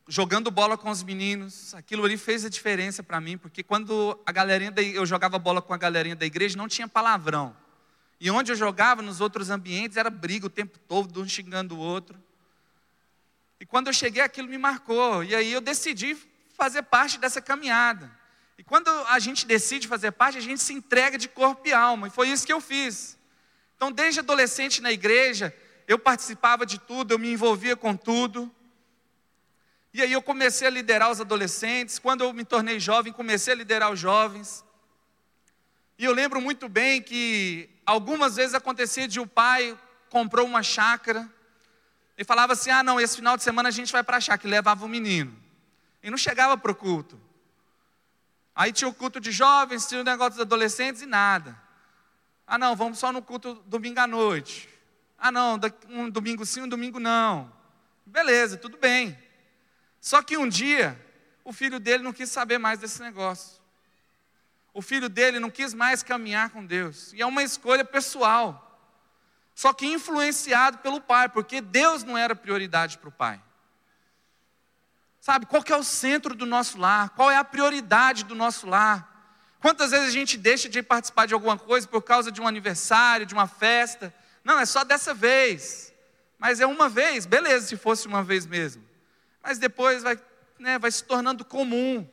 jogando 0.09 0.51
bola 0.51 0.79
com 0.79 0.91
os 0.91 1.03
meninos, 1.03 1.75
aquilo 1.75 2.05
ali 2.05 2.17
fez 2.17 2.45
a 2.45 2.49
diferença 2.49 3.03
para 3.03 3.21
mim, 3.21 3.37
porque 3.37 3.63
quando 3.63 4.19
a 4.25 4.33
galerinha 4.33 4.71
da, 4.71 4.83
eu 4.83 5.05
jogava 5.05 5.39
bola 5.39 5.61
com 5.61 5.75
a 5.75 5.77
galerinha 5.77 6.17
da 6.17 6.25
igreja, 6.25 6.57
não 6.57 6.67
tinha 6.67 6.89
palavrão. 6.89 7.55
E 8.19 8.31
onde 8.31 8.51
eu 8.51 8.57
jogava, 8.57 9.03
nos 9.03 9.21
outros 9.21 9.51
ambientes, 9.51 9.97
era 9.99 10.11
briga 10.11 10.47
o 10.47 10.51
tempo 10.51 10.79
todo, 10.89 11.21
um 11.21 11.29
xingando 11.29 11.77
o 11.77 11.79
outro. 11.79 12.19
E 13.61 13.67
quando 13.67 13.89
eu 13.89 13.93
cheguei, 13.93 14.23
aquilo 14.23 14.49
me 14.49 14.59
marcou. 14.59 15.23
E 15.23 15.35
aí 15.35 15.53
eu 15.53 15.61
decidi 15.61 16.17
fazer 16.57 16.83
parte 16.83 17.19
dessa 17.19 17.41
caminhada. 17.41 18.11
E 18.57 18.65
quando 18.65 18.89
a 18.89 19.19
gente 19.19 19.47
decide 19.47 19.87
fazer 19.87 20.11
parte, 20.13 20.39
a 20.39 20.41
gente 20.41 20.61
se 20.61 20.73
entrega 20.73 21.17
de 21.17 21.29
corpo 21.29 21.69
e 21.69 21.73
alma. 21.73 22.09
E 22.09 22.11
foi 22.11 22.29
isso 22.29 22.47
que 22.47 22.53
eu 22.53 22.61
fiz. 22.61 23.17
Então, 23.77 23.93
desde 23.93 24.19
adolescente 24.19 24.81
na 24.81 24.91
igreja, 24.91 25.55
eu 25.87 25.99
participava 25.99 26.67
de 26.67 26.79
tudo, 26.79 27.15
eu 27.15 27.19
me 27.19 27.31
envolvia 27.31 27.77
com 27.77 27.97
tudo. 27.97 28.53
E 29.93 30.03
aí 30.03 30.13
eu 30.13 30.23
comecei 30.23 30.67
a 30.67 30.71
liderar 30.71 31.11
os 31.11 31.21
adolescentes. 31.21 31.99
Quando 31.99 32.23
eu 32.23 32.33
me 32.33 32.45
tornei 32.45 32.79
jovem, 32.79 33.13
comecei 33.13 33.55
a 33.55 33.57
liderar 33.57 33.91
os 33.91 33.99
jovens. 33.99 34.65
E 35.99 36.05
eu 36.05 36.13
lembro 36.13 36.41
muito 36.41 36.69
bem 36.69 37.03
que 37.03 37.69
algumas 37.85 38.37
vezes 38.37 38.55
acontecia 38.55 39.09
de 39.09 39.19
o 39.19 39.27
pai 39.27 39.77
comprou 40.11 40.47
uma 40.47 40.63
chácara 40.63 41.29
e 42.17 42.25
falava 42.25 42.53
assim: 42.53 42.71
ah, 42.71 42.83
não, 42.83 43.01
esse 43.01 43.17
final 43.17 43.37
de 43.37 43.43
semana 43.43 43.69
a 43.69 43.73
gente 43.73 43.91
vai 43.91 44.03
para 44.03 44.19
a 44.19 44.21
chácara, 44.21 44.49
e 44.49 44.51
levava 44.51 44.85
o 44.85 44.89
menino. 44.89 45.37
E 46.03 46.11
não 46.11 46.19
chegava 46.19 46.57
para 46.57 46.71
o 46.71 46.75
culto. 46.75 47.21
Aí 48.55 48.73
tinha 48.73 48.89
o 48.89 48.95
culto 48.95 49.21
de 49.21 49.31
jovens, 49.31 49.87
tinha 49.87 50.01
o 50.01 50.05
negócio 50.05 50.33
dos 50.33 50.41
adolescentes 50.41 51.03
e 51.03 51.07
nada. 51.07 51.57
Ah, 52.47 52.59
não, 52.59 52.75
vamos 52.75 52.99
só 52.99 53.13
no 53.13 53.23
culto 53.23 53.55
domingo 53.67 54.01
à 54.01 54.07
noite. 54.07 54.69
Ah, 55.19 55.31
não, 55.31 55.61
um 55.89 56.09
domingo 56.09 56.45
sim, 56.47 56.63
um 56.63 56.69
domingo 56.69 56.99
não. 56.99 57.53
Beleza, 58.07 58.57
tudo 58.57 58.77
bem. 58.79 59.19
Só 60.01 60.23
que 60.23 60.37
um 60.37 60.49
dia, 60.49 60.99
o 61.45 61.53
filho 61.53 61.81
dele 61.81 62.03
não 62.03 62.13
quis 62.13 62.31
saber 62.31 62.59
mais 62.59 62.79
desse 62.79 63.01
negócio. 63.01 63.59
O 64.73 64.83
filho 64.83 65.09
dele 65.09 65.41
não 65.41 65.51
quis 65.51 65.75
mais 65.75 66.03
caminhar 66.03 66.51
com 66.51 66.65
Deus. 66.65 67.13
E 67.13 67.21
é 67.21 67.27
uma 67.27 67.43
escolha 67.43 67.85
pessoal. 67.85 68.65
Só 69.55 69.73
que 69.73 69.87
influenciado 69.87 70.79
pelo 70.79 71.01
pai, 71.01 71.29
porque 71.29 71.61
Deus 71.61 72.05
não 72.05 72.17
era 72.17 72.37
prioridade 72.37 72.99
para 72.99 73.09
o 73.09 73.13
pai. 73.13 73.43
Sabe, 75.21 75.47
qual 75.47 75.63
que 75.63 75.73
é 75.73 75.77
o 75.77 75.83
centro 75.83 76.35
do 76.35 76.47
nosso 76.47 76.79
lar? 76.79 77.11
Qual 77.11 77.31
é 77.31 77.37
a 77.37 77.45
prioridade 77.45 78.25
do 78.25 78.35
nosso 78.35 78.67
lar? 78.69 79.09
Quantas 79.61 79.91
vezes 79.91 80.09
a 80.09 80.13
gente 80.13 80.39
deixa 80.39 80.69
de 80.69 80.83
participar 80.83 81.27
de 81.27 81.35
alguma 81.35 81.59
coisa 81.59 81.87
por 81.89 82.03
causa 82.03 82.31
de 82.31 82.41
um 82.41 82.47
aniversário, 82.47 83.27
de 83.27 83.35
uma 83.35 83.49
festa, 83.49 84.15
não, 84.45 84.59
é 84.59 84.65
só 84.65 84.85
dessa 84.85 85.13
vez. 85.13 85.93
Mas 86.39 86.61
é 86.61 86.67
uma 86.67 86.89
vez, 86.89 87.27
beleza, 87.27 87.67
se 87.67 87.77
fosse 87.77 88.07
uma 88.07 88.23
vez 88.23 88.47
mesmo. 88.47 88.88
Mas 89.49 89.57
depois 89.57 90.03
vai, 90.03 90.21
né, 90.59 90.79
vai 90.79 90.91
se 90.91 91.03
tornando 91.03 91.43
comum. 91.43 92.07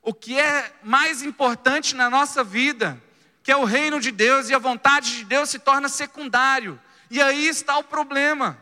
o 0.00 0.14
que 0.14 0.38
é 0.38 0.72
mais 0.82 1.20
importante 1.20 1.94
na 1.94 2.08
nossa 2.08 2.42
vida, 2.42 2.98
que 3.42 3.52
é 3.52 3.56
o 3.58 3.64
reino 3.64 4.00
de 4.00 4.10
Deus 4.10 4.48
e 4.48 4.54
a 4.54 4.58
vontade 4.58 5.18
de 5.18 5.24
Deus 5.26 5.50
se 5.50 5.58
torna 5.58 5.86
secundário. 5.86 6.80
E 7.10 7.20
aí 7.20 7.46
está 7.46 7.76
o 7.76 7.84
problema. 7.84 8.56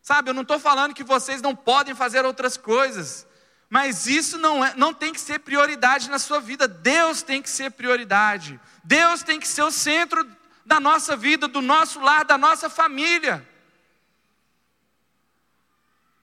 Sabe, 0.00 0.30
eu 0.30 0.34
não 0.34 0.42
estou 0.42 0.60
falando 0.60 0.94
que 0.94 1.02
vocês 1.02 1.42
não 1.42 1.56
podem 1.56 1.92
fazer 1.92 2.24
outras 2.24 2.56
coisas, 2.56 3.26
mas 3.68 4.06
isso 4.06 4.38
não, 4.38 4.64
é, 4.64 4.74
não 4.76 4.94
tem 4.94 5.12
que 5.12 5.20
ser 5.20 5.40
prioridade 5.40 6.08
na 6.08 6.20
sua 6.20 6.38
vida. 6.38 6.68
Deus 6.68 7.20
tem 7.20 7.42
que 7.42 7.50
ser 7.50 7.72
prioridade. 7.72 8.60
Deus 8.84 9.24
tem 9.24 9.40
que 9.40 9.48
ser 9.48 9.62
o 9.62 9.72
centro 9.72 10.24
da 10.64 10.78
nossa 10.78 11.16
vida, 11.16 11.48
do 11.48 11.60
nosso 11.60 11.98
lar, 11.98 12.24
da 12.24 12.38
nossa 12.38 12.70
família. 12.70 13.44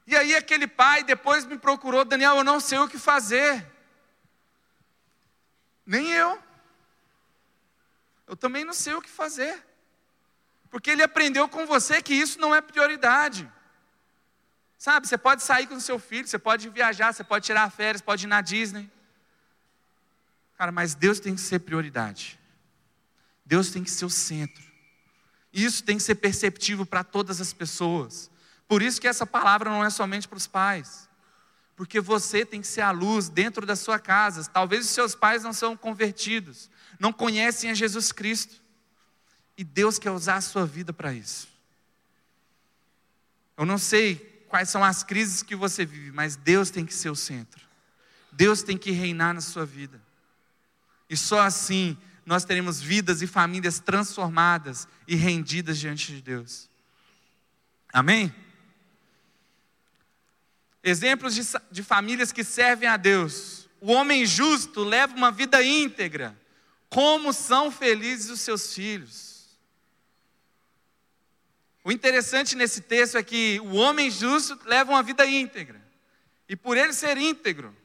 E 0.08 0.16
aí 0.16 0.36
aquele 0.36 0.68
pai 0.68 1.04
depois 1.04 1.46
me 1.46 1.58
procurou, 1.58 2.06
Daniel, 2.06 2.38
eu 2.38 2.44
não 2.44 2.60
sei 2.60 2.78
o 2.78 2.88
que 2.88 2.98
fazer. 2.98 3.66
Nem 5.86 6.12
eu. 6.12 6.42
Eu 8.28 8.36
também 8.36 8.64
não 8.64 8.74
sei 8.74 8.94
o 8.94 9.02
que 9.02 9.10
fazer. 9.10 9.64
Porque 10.70 10.92
ele 10.92 11.04
aprendeu 11.04 11.48
com 11.48 11.66
você 11.66 12.02
que 12.02 12.14
isso 12.14 12.40
não 12.40 12.54
é 12.54 12.62
prioridade. 12.62 13.52
Sabe, 14.78 15.08
você 15.08 15.18
pode 15.18 15.42
sair 15.42 15.68
com 15.68 15.76
o 15.76 15.82
seu 15.82 15.98
filho, 15.98 16.28
você 16.28 16.38
pode 16.38 16.70
viajar, 16.70 17.14
você 17.14 17.24
pode 17.24 17.46
tirar 17.46 17.70
férias, 17.72 18.02
pode 18.02 18.26
ir 18.26 18.28
na 18.28 18.42
Disney. 18.42 18.92
Cara, 20.58 20.72
mas 20.72 20.94
Deus 20.94 21.20
tem 21.20 21.36
que 21.36 21.42
ser 21.42 21.60
prioridade. 21.60 22.40
Deus 23.46 23.72
tem 23.72 23.84
que 23.84 23.92
ser 23.92 24.06
o 24.06 24.10
centro. 24.10 24.64
Isso 25.52 25.84
tem 25.84 25.98
que 25.98 26.04
ser 26.04 26.16
perceptível 26.16 26.86
para 26.86 27.04
todas 27.04 27.40
as 27.40 27.54
pessoas. 27.54 28.30
Por 28.68 28.82
isso 28.82 29.00
que 29.00 29.08
essa 29.08 29.26
palavra 29.26 29.70
não 29.70 29.84
é 29.84 29.90
somente 29.90 30.28
para 30.28 30.38
os 30.38 30.48
pais. 30.48 31.08
Porque 31.76 32.00
você 32.00 32.46
tem 32.46 32.62
que 32.62 32.68
ser 32.68 32.82
a 32.82 32.92
luz 32.92 33.30
dentro 33.30 33.66
da 33.66 33.76
sua 33.76 34.00
casa. 34.00 34.44
Talvez 34.50 34.86
os 34.86 34.92
seus 34.92 35.14
pais 35.14 35.44
não 35.44 35.54
são 35.54 35.76
convertidos, 35.76 36.70
não 37.00 37.12
conhecem 37.12 37.70
a 37.70 37.74
Jesus 37.74 38.12
Cristo. 38.12 38.62
E 39.58 39.64
Deus 39.64 40.00
quer 40.00 40.12
usar 40.12 40.36
a 40.36 40.42
sua 40.42 40.66
vida 40.66 40.94
para 40.94 41.14
isso. 41.14 41.48
Eu 43.58 43.66
não 43.66 43.78
sei 43.78 44.16
quais 44.50 44.70
são 44.70 44.84
as 44.84 45.04
crises 45.04 45.44
que 45.44 45.56
você 45.56 45.86
vive, 45.86 46.12
mas 46.12 46.36
Deus 46.36 46.70
tem 46.70 46.86
que 46.86 46.94
ser 46.94 47.10
o 47.10 47.16
centro. 47.16 47.64
Deus 48.32 48.64
tem 48.64 48.78
que 48.78 48.92
reinar 48.92 49.34
na 49.34 49.42
sua 49.42 49.66
vida. 49.66 50.02
E 51.10 51.16
só 51.16 51.42
assim 51.42 51.98
nós 52.26 52.44
teremos 52.44 52.82
vidas 52.82 53.22
e 53.22 53.28
famílias 53.28 53.80
transformadas 53.80 54.88
e 55.08 55.16
rendidas 55.16 55.78
diante 55.78 56.14
de 56.14 56.22
Deus. 56.22 56.70
Amém? 57.94 58.34
Exemplos 60.88 61.34
de, 61.34 61.42
de 61.72 61.82
famílias 61.82 62.32
que 62.32 62.44
servem 62.44 62.88
a 62.88 62.96
Deus. 62.96 63.68
O 63.82 63.92
homem 63.92 64.24
justo 64.24 64.84
leva 64.84 65.15
uma 65.15 65.32
vida 65.32 65.63
íntegra. 65.63 66.39
Como 66.92 67.34
são 67.34 67.72
felizes 67.72 68.30
os 68.30 68.42
seus 68.42 68.72
filhos. 68.72 69.58
O 71.84 71.92
interessante 71.92 72.56
nesse 72.56 72.82
texto 72.82 73.18
é 73.18 73.24
que 73.24 73.60
o 73.62 73.74
homem 73.74 74.12
justo 74.12 74.60
leva 74.65 74.92
uma 74.92 75.01
vida 75.01 75.25
íntegra. 75.25 75.82
E 76.48 76.56
por 76.56 76.77
ele 76.77 76.94
ser 76.94 77.18
íntegro, 77.18 77.75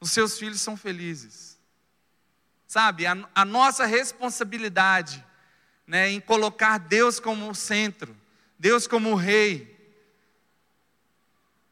os 0.00 0.10
seus 0.10 0.38
filhos 0.38 0.62
são 0.62 0.78
felizes. 0.78 1.58
Sabe, 2.66 3.04
a, 3.04 3.28
a 3.34 3.44
nossa 3.44 3.84
responsabilidade 3.84 5.22
né, 5.86 6.08
em 6.08 6.18
colocar 6.18 6.78
Deus 6.78 7.20
como 7.20 7.50
o 7.50 7.54
centro, 7.54 8.16
Deus 8.58 8.86
como 8.86 9.10
o 9.10 9.16
rei. 9.16 9.73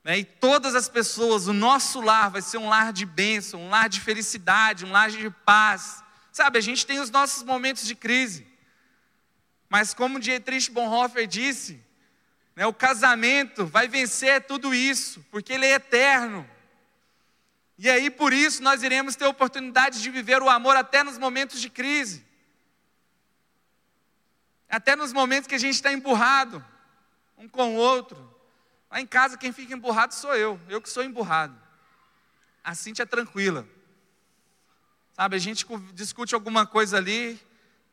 Né, 0.04 0.18
e 0.18 0.24
todas 0.24 0.74
as 0.74 0.88
pessoas, 0.88 1.46
o 1.46 1.52
nosso 1.52 2.00
lar 2.00 2.30
vai 2.30 2.42
ser 2.42 2.58
um 2.58 2.68
lar 2.68 2.92
de 2.92 3.06
bênção, 3.06 3.60
um 3.60 3.70
lar 3.70 3.88
de 3.88 4.00
felicidade, 4.00 4.84
um 4.84 4.90
lar 4.90 5.10
de 5.10 5.30
paz. 5.44 6.02
Sabe, 6.32 6.58
a 6.58 6.62
gente 6.62 6.84
tem 6.84 6.98
os 6.98 7.10
nossos 7.10 7.42
momentos 7.42 7.86
de 7.86 7.94
crise. 7.94 8.46
Mas 9.68 9.94
como 9.94 10.18
Dietrich 10.18 10.70
Bonhoeffer 10.70 11.26
disse, 11.26 11.80
né, 12.56 12.66
o 12.66 12.74
casamento 12.74 13.64
vai 13.64 13.86
vencer 13.86 14.44
tudo 14.44 14.74
isso, 14.74 15.24
porque 15.30 15.52
ele 15.52 15.66
é 15.66 15.74
eterno. 15.74 16.48
E 17.78 17.88
aí 17.88 18.10
por 18.10 18.32
isso 18.32 18.62
nós 18.62 18.82
iremos 18.82 19.16
ter 19.16 19.26
oportunidade 19.26 20.02
de 20.02 20.10
viver 20.10 20.42
o 20.42 20.50
amor 20.50 20.76
até 20.76 21.02
nos 21.02 21.16
momentos 21.16 21.60
de 21.60 21.70
crise. 21.70 22.24
Até 24.68 24.96
nos 24.96 25.12
momentos 25.12 25.46
que 25.46 25.54
a 25.54 25.58
gente 25.58 25.74
está 25.74 25.92
emburrado, 25.92 26.64
um 27.36 27.48
com 27.48 27.74
o 27.74 27.76
outro. 27.76 28.31
Lá 28.92 29.00
em 29.00 29.06
casa 29.06 29.36
quem 29.36 29.52
fica 29.52 29.74
emburrado 29.74 30.14
sou 30.14 30.36
eu, 30.36 30.60
eu 30.68 30.80
que 30.80 30.88
sou 30.88 31.02
emburrado. 31.02 31.58
A 32.62 32.74
Cintia 32.74 33.02
é 33.02 33.06
tranquila. 33.06 33.66
Sabe, 35.14 35.34
a 35.34 35.38
gente 35.38 35.66
discute 35.94 36.34
alguma 36.34 36.66
coisa 36.66 36.98
ali, 36.98 37.40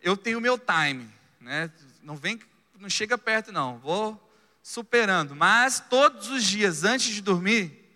eu 0.02 0.16
tenho 0.16 0.40
meu 0.40 0.60
time 0.60 1.10
né? 1.40 1.72
Não 2.04 2.16
vem, 2.16 2.40
não 2.78 2.90
chega 2.90 3.18
perto 3.18 3.52
não. 3.52 3.78
Vou 3.80 4.32
superando. 4.62 5.36
Mas 5.36 5.80
todos 5.80 6.30
os 6.30 6.44
dias 6.44 6.84
antes 6.84 7.14
de 7.14 7.22
dormir, 7.22 7.90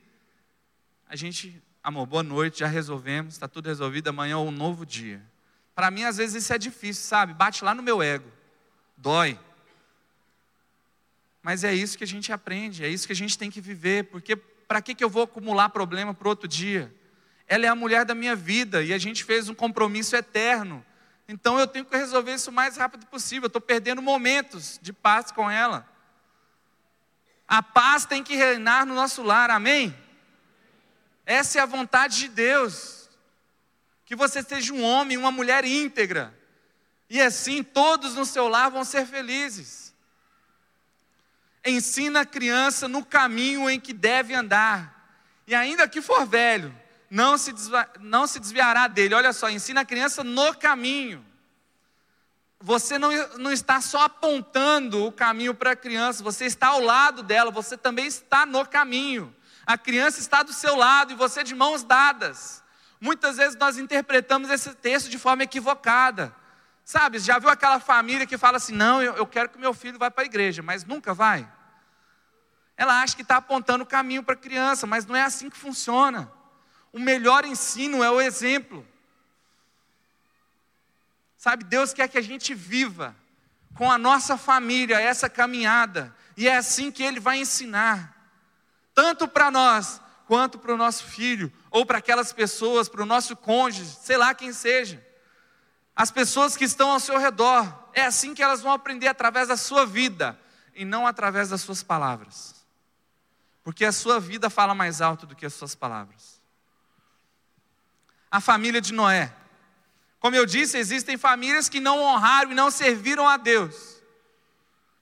a 1.08 1.16
gente, 1.16 1.62
amor, 1.84 2.06
boa 2.06 2.24
noite, 2.24 2.62
já 2.62 2.68
resolvemos, 2.68 3.34
está 3.34 3.48
tudo 3.48 3.68
resolvido. 3.68 4.08
Amanhã 4.08 4.34
é 4.34 4.38
um 4.38 4.52
novo 4.52 4.86
dia. 4.86 5.22
Para 5.76 5.92
mim, 5.92 6.04
às 6.04 6.18
vezes 6.18 6.44
isso 6.44 6.54
é 6.54 6.58
difícil, 6.58 7.04
sabe? 7.04 7.34
Bate 7.34 7.64
lá 7.64 7.76
no 7.76 7.84
meu 7.84 8.02
ego, 8.02 8.32
dói. 8.96 9.38
Mas 11.44 11.66
é 11.66 11.76
isso 11.76 11.98
que 11.98 12.06
a 12.06 12.08
gente 12.08 12.32
aprende, 12.32 12.86
é 12.86 12.88
isso 12.88 13.06
que 13.06 13.12
a 13.12 13.16
gente 13.16 13.38
tem 13.38 13.52
que 13.52 13.60
viver, 13.60 14.06
porque 14.06 14.36
para 14.36 14.82
que, 14.82 14.96
que 14.96 15.04
eu 15.04 15.10
vou 15.10 15.24
acumular 15.24 15.70
problema 15.70 16.14
para 16.14 16.30
outro 16.30 16.48
dia? 16.48 16.92
Ela 17.46 17.66
é 17.66 17.70
a 17.70 17.76
mulher 17.76 18.06
da 18.06 18.16
minha 18.16 18.34
vida 18.34 18.82
e 18.82 18.94
a 18.94 18.98
gente 18.98 19.26
fez 19.26 19.50
um 19.50 19.54
compromisso 19.54 20.16
eterno. 20.16 20.84
Então 21.28 21.60
eu 21.60 21.68
tenho 21.68 21.84
que 21.84 21.96
resolver 21.96 22.34
isso 22.34 22.50
o 22.50 22.54
mais 22.54 22.78
rápido 22.78 23.06
possível. 23.08 23.44
Eu 23.44 23.48
estou 23.48 23.62
perdendo 23.62 24.02
momentos 24.02 24.80
de 24.82 24.94
paz 24.94 25.32
com 25.32 25.52
ela. 25.52 25.86
A 27.46 27.62
paz 27.62 28.06
tem 28.06 28.24
que 28.24 28.36
reinar 28.36 28.86
no 28.86 28.96
nosso 28.96 29.22
lar, 29.22 29.52
amém? 29.52 29.94
Essa 31.26 31.60
é 31.60 31.62
a 31.62 31.66
vontade 31.66 32.18
de 32.18 32.30
Deus. 32.30 33.10
Que 34.06 34.16
você 34.16 34.42
seja 34.42 34.74
um 34.74 34.82
homem, 34.82 35.18
uma 35.18 35.32
mulher 35.32 35.66
íntegra. 35.66 36.34
E 37.10 37.22
assim 37.22 37.62
todos 37.64 38.16
no 38.16 38.26
seu 38.26 38.48
lar 38.48 38.72
vão 38.72 38.86
ser 38.86 39.06
felizes. 39.06 39.83
Ensina 41.66 42.22
a 42.22 42.26
criança 42.26 42.88
no 42.88 43.06
caminho 43.06 43.70
em 43.70 43.80
que 43.80 43.94
deve 43.94 44.34
andar. 44.34 44.94
E 45.48 45.56
ainda 45.56 45.88
que 45.88 46.02
for 46.02 46.26
velho, 46.26 46.74
não 47.10 47.38
se, 47.38 47.54
não 48.00 48.26
se 48.28 48.40
desviará 48.40 48.88
dele. 48.88 49.14
Olha 49.14 49.32
só, 49.32 49.50
ensina 49.50 49.82
a 49.82 49.86
criança 49.86 50.24
no 50.24 50.54
caminho. 50.56 51.26
Você 52.60 52.98
não, 52.98 53.10
não 53.38 53.52
está 53.52 53.82
só 53.82 54.04
apontando 54.04 55.06
o 55.06 55.12
caminho 55.12 55.54
para 55.54 55.72
a 55.72 55.76
criança, 55.76 56.24
você 56.24 56.46
está 56.46 56.68
ao 56.68 56.80
lado 56.80 57.22
dela, 57.22 57.52
você 57.52 57.76
também 57.76 58.08
está 58.08 58.46
no 58.46 58.66
caminho. 58.66 59.36
A 59.66 59.78
criança 59.78 60.20
está 60.20 60.44
do 60.44 60.54
seu 60.54 60.76
lado 60.76 61.12
e 61.12 61.16
você 61.16 61.44
de 61.44 61.54
mãos 61.54 61.84
dadas. 61.84 62.64
Muitas 63.00 63.36
vezes 63.36 63.58
nós 63.58 63.78
interpretamos 63.78 64.50
esse 64.50 64.74
texto 64.76 65.10
de 65.10 65.20
forma 65.20 65.44
equivocada. 65.44 66.34
Sabe, 66.86 67.18
já 67.20 67.40
viu 67.40 67.50
aquela 67.50 67.80
família 67.80 68.28
que 68.28 68.38
fala 68.38 68.58
assim: 68.58 68.74
não, 68.74 69.02
eu, 69.02 69.26
quero 69.26 69.50
que 69.50 69.58
meu 69.58 69.74
filho 69.74 69.98
vá 69.98 70.12
para 70.12 70.24
a 70.24 70.26
igreja, 70.26 70.62
mas 70.62 70.84
nunca 70.84 71.14
vai? 71.14 71.50
Ela 72.76 73.02
acha 73.02 73.16
que 73.16 73.22
está 73.22 73.38
apontando 73.38 73.84
o 73.84 73.88
caminho 73.88 74.24
para 74.24 74.34
a 74.34 74.38
criança, 74.38 74.86
mas 74.86 75.06
não 75.06 75.16
é 75.16 75.22
assim 75.22 75.50
que 75.50 75.58
funciona. 75.58 76.32
O 76.92 77.00
melhor 77.00 77.46
ensino 77.46 78.04
é 78.04 78.10
o 78.10 78.20
exemplo. 78.20 78.86
Sabe, 81.38 81.64
Deus 81.64 81.94
quer 81.94 82.08
que 82.08 82.18
a 82.18 82.22
gente 82.22 82.54
viva 82.54 83.16
com 83.76 83.92
a 83.92 83.98
nossa 83.98 84.38
família 84.38 85.00
essa 85.00 85.30
caminhada, 85.30 86.16
e 86.38 86.48
é 86.48 86.58
assim 86.58 86.92
que 86.92 87.04
Ele 87.04 87.20
vai 87.20 87.40
ensinar, 87.40 88.16
tanto 88.94 89.28
para 89.28 89.50
nós, 89.50 90.00
quanto 90.28 90.60
para 90.60 90.74
o 90.74 90.78
nosso 90.78 91.06
filho, 91.06 91.52
ou 91.72 91.86
para 91.86 91.98
aquelas 91.98 92.32
pessoas, 92.32 92.88
para 92.88 93.02
o 93.02 93.06
nosso 93.06 93.36
cônjuge, 93.36 93.98
sei 94.02 94.16
lá 94.16 94.34
quem 94.34 94.54
seja, 94.54 95.04
as 95.96 96.12
pessoas 96.12 96.56
que 96.58 96.64
estão 96.64 96.92
ao 96.92 97.00
seu 97.00 97.18
redor, 97.18 97.90
é 97.94 98.06
assim 98.06 98.34
que 98.34 98.42
elas 98.42 98.62
vão 98.62 98.72
aprender 98.72 99.08
através 99.08 99.48
da 99.48 99.58
sua 99.58 99.86
vida, 99.86 100.40
e 100.76 100.84
não 100.84 101.06
através 101.06 101.50
das 101.50 101.62
suas 101.62 101.84
palavras, 101.84 102.66
porque 103.64 103.86
a 103.86 103.92
sua 103.92 104.20
vida 104.20 104.50
fala 104.50 104.74
mais 104.74 105.02
alto 105.02 105.28
do 105.28 105.36
que 105.36 105.46
as 105.46 105.54
suas 105.54 105.76
palavras 105.76 106.34
a 108.34 108.42
família 108.42 108.82
de 108.82 108.92
Noé. 108.92 109.32
Como 110.20 110.36
eu 110.36 110.44
disse, 110.44 110.76
existem 110.76 111.18
famílias 111.18 111.70
que 111.70 111.80
não 111.80 112.02
honraram 112.02 112.52
e 112.52 112.56
não 112.56 112.72
serviram 112.72 113.30
a 113.30 113.38
Deus. 113.38 114.02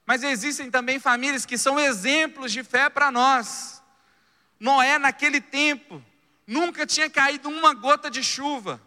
Mas 0.04 0.22
existem 0.22 0.70
também 0.70 0.98
famílias 0.98 1.46
que 1.46 1.56
são 1.56 1.80
exemplos 1.80 2.52
de 2.52 2.62
fé 2.62 2.90
para 2.90 3.10
nós. 3.10 3.82
Noé, 4.60 4.98
naquele 4.98 5.40
tempo, 5.40 6.04
nunca 6.46 6.84
tinha 6.84 7.08
caído 7.08 7.48
uma 7.48 7.72
gota 7.72 8.10
de 8.10 8.22
chuva. 8.22 8.78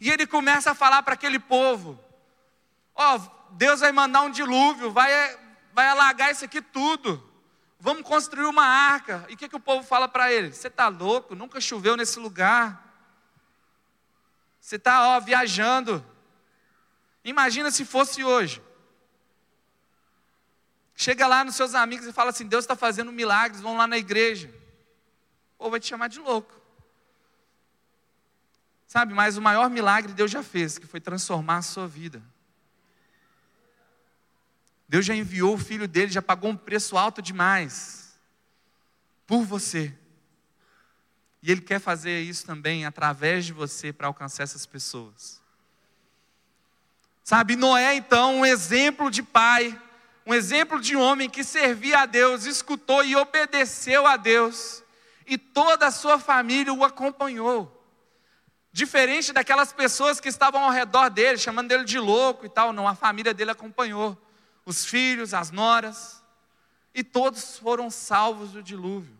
E 0.00 0.10
ele 0.10 0.26
começa 0.26 0.70
a 0.70 0.74
falar 0.74 1.02
para 1.02 1.14
aquele 1.14 1.38
povo: 1.38 1.98
Ó, 2.94 3.16
oh, 3.16 3.52
Deus 3.52 3.80
vai 3.80 3.92
mandar 3.92 4.22
um 4.22 4.30
dilúvio, 4.30 4.90
vai, 4.90 5.10
vai 5.72 5.86
alagar 5.86 6.30
isso 6.30 6.44
aqui 6.44 6.60
tudo. 6.60 7.22
Vamos 7.78 8.02
construir 8.02 8.46
uma 8.46 8.64
arca. 8.64 9.24
E 9.28 9.34
o 9.34 9.36
que, 9.36 9.48
que 9.48 9.56
o 9.56 9.60
povo 9.60 9.86
fala 9.86 10.08
para 10.08 10.32
ele? 10.32 10.52
Você 10.52 10.68
está 10.68 10.88
louco? 10.88 11.34
Nunca 11.34 11.60
choveu 11.60 11.96
nesse 11.96 12.18
lugar. 12.18 12.82
Você 14.60 14.76
está 14.76 15.18
viajando. 15.18 16.04
Imagina 17.24 17.70
se 17.70 17.84
fosse 17.84 18.24
hoje. 18.24 18.62
Chega 20.94 21.26
lá 21.26 21.44
nos 21.44 21.54
seus 21.54 21.74
amigos 21.74 22.06
e 22.06 22.12
fala 22.12 22.30
assim: 22.30 22.46
Deus 22.46 22.64
está 22.64 22.74
fazendo 22.74 23.12
milagres, 23.12 23.60
vão 23.60 23.76
lá 23.76 23.86
na 23.86 23.98
igreja. 23.98 24.52
Ou 25.58 25.70
vai 25.70 25.78
te 25.78 25.86
chamar 25.86 26.08
de 26.08 26.18
louco. 26.18 26.55
Sabe, 28.86 29.12
mas 29.12 29.36
o 29.36 29.42
maior 29.42 29.68
milagre 29.68 30.12
Deus 30.12 30.30
já 30.30 30.42
fez, 30.42 30.78
que 30.78 30.86
foi 30.86 31.00
transformar 31.00 31.58
a 31.58 31.62
sua 31.62 31.88
vida. 31.88 32.22
Deus 34.88 35.04
já 35.04 35.14
enviou 35.14 35.54
o 35.54 35.58
filho 35.58 35.88
dele, 35.88 36.12
já 36.12 36.22
pagou 36.22 36.50
um 36.50 36.56
preço 36.56 36.96
alto 36.96 37.20
demais 37.20 38.16
por 39.26 39.42
você. 39.42 39.92
E 41.42 41.50
ele 41.50 41.60
quer 41.60 41.80
fazer 41.80 42.20
isso 42.20 42.46
também 42.46 42.84
através 42.84 43.44
de 43.44 43.52
você 43.52 43.92
para 43.92 44.06
alcançar 44.06 44.44
essas 44.44 44.64
pessoas. 44.64 45.42
Sabe, 47.24 47.56
Noé 47.56 47.94
então, 47.96 48.36
um 48.36 48.46
exemplo 48.46 49.10
de 49.10 49.22
pai, 49.22 49.80
um 50.24 50.32
exemplo 50.32 50.80
de 50.80 50.94
homem 50.94 51.28
que 51.28 51.42
servia 51.42 52.00
a 52.00 52.06
Deus, 52.06 52.46
escutou 52.46 53.04
e 53.04 53.16
obedeceu 53.16 54.06
a 54.06 54.16
Deus, 54.16 54.82
e 55.26 55.36
toda 55.36 55.88
a 55.88 55.90
sua 55.90 56.20
família 56.20 56.72
o 56.72 56.84
acompanhou. 56.84 57.75
Diferente 58.76 59.32
daquelas 59.32 59.72
pessoas 59.72 60.20
que 60.20 60.28
estavam 60.28 60.62
ao 60.62 60.70
redor 60.70 61.08
dele, 61.08 61.38
chamando 61.38 61.72
ele 61.72 61.84
de 61.84 61.98
louco 61.98 62.44
e 62.44 62.48
tal, 62.50 62.74
não, 62.74 62.86
a 62.86 62.94
família 62.94 63.32
dele 63.32 63.50
acompanhou. 63.50 64.14
Os 64.66 64.84
filhos, 64.84 65.32
as 65.32 65.50
noras, 65.50 66.22
e 66.94 67.02
todos 67.02 67.56
foram 67.56 67.88
salvos 67.88 68.50
do 68.50 68.62
dilúvio. 68.62 69.16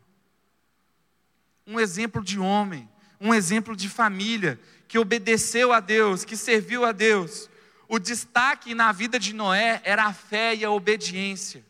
Um 1.66 1.81
exemplo 1.81 2.23
de 2.23 2.38
homem, 2.38 2.87
um 3.19 3.33
exemplo 3.33 3.75
de 3.75 3.88
família 3.88 4.61
que 4.87 4.99
obedeceu 4.99 5.73
a 5.73 5.81
Deus, 5.81 6.23
que 6.23 6.37
serviu 6.37 6.85
a 6.85 6.92
Deus, 6.92 7.49
o 7.88 7.99
destaque 7.99 8.75
na 8.75 8.92
vida 8.92 9.19
de 9.19 9.33
Noé 9.33 9.81
era 9.85 10.05
a 10.05 10.12
fé 10.12 10.55
e 10.55 10.66
a 10.66 10.71
obediência. 10.71 11.64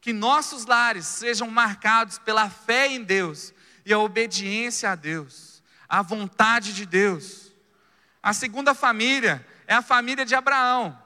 Que 0.00 0.12
nossos 0.12 0.64
lares 0.64 1.06
sejam 1.06 1.50
marcados 1.50 2.20
pela 2.20 2.48
fé 2.48 2.86
em 2.86 3.02
Deus 3.02 3.52
e 3.84 3.92
a 3.92 3.98
obediência 3.98 4.92
a 4.92 4.94
Deus, 4.94 5.45
a 5.88 6.02
vontade 6.02 6.72
de 6.72 6.84
Deus. 6.86 7.52
A 8.22 8.32
segunda 8.32 8.74
família 8.74 9.46
é 9.66 9.74
a 9.74 9.82
família 9.82 10.24
de 10.24 10.34
Abraão. 10.34 11.00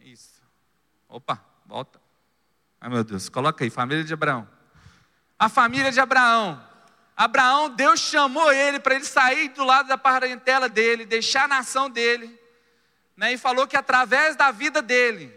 Isso. 0.00 0.42
Opa, 1.08 1.44
volta. 1.66 2.00
Ai 2.80 2.88
meu 2.88 3.04
Deus, 3.04 3.28
coloca 3.28 3.64
aí, 3.64 3.70
família 3.70 4.04
de 4.04 4.12
Abraão. 4.12 4.48
A 5.38 5.48
família 5.48 5.92
de 5.92 6.00
Abraão. 6.00 6.62
Abraão, 7.16 7.70
Deus 7.70 8.00
chamou 8.00 8.52
ele 8.52 8.80
para 8.80 8.94
ele 8.94 9.04
sair 9.04 9.50
do 9.50 9.64
lado 9.64 9.86
da 9.86 9.98
parentela 9.98 10.68
dele, 10.68 11.04
deixar 11.04 11.44
a 11.44 11.48
nação 11.48 11.90
dele, 11.90 12.38
né, 13.16 13.34
e 13.34 13.38
falou 13.38 13.66
que 13.66 13.76
através 13.76 14.34
da 14.34 14.50
vida 14.50 14.80
dele 14.80 15.32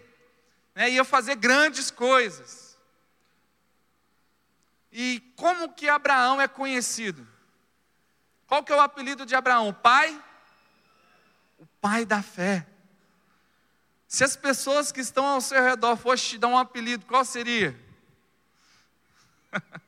né, 0.74 0.90
ia 0.90 1.04
fazer 1.04 1.36
grandes 1.36 1.92
coisas. 1.92 2.65
E 4.98 5.20
como 5.36 5.74
que 5.74 5.90
Abraão 5.90 6.40
é 6.40 6.48
conhecido? 6.48 7.28
Qual 8.48 8.64
que 8.64 8.72
é 8.72 8.76
o 8.78 8.80
apelido 8.80 9.26
de 9.26 9.36
Abraão? 9.36 9.68
O 9.68 9.74
pai? 9.74 10.24
O 11.60 11.66
pai 11.82 12.06
da 12.06 12.24
fé. 12.24 12.66
Se 14.08 14.24
as 14.24 14.38
pessoas 14.38 14.94
que 14.94 15.02
estão 15.02 15.26
ao 15.26 15.42
seu 15.42 15.62
redor 15.62 15.98
fossem 15.98 16.30
te 16.30 16.38
dar 16.38 16.48
um 16.48 16.58
apelido, 16.58 17.06
qual 17.06 17.26
seria? 17.26 17.78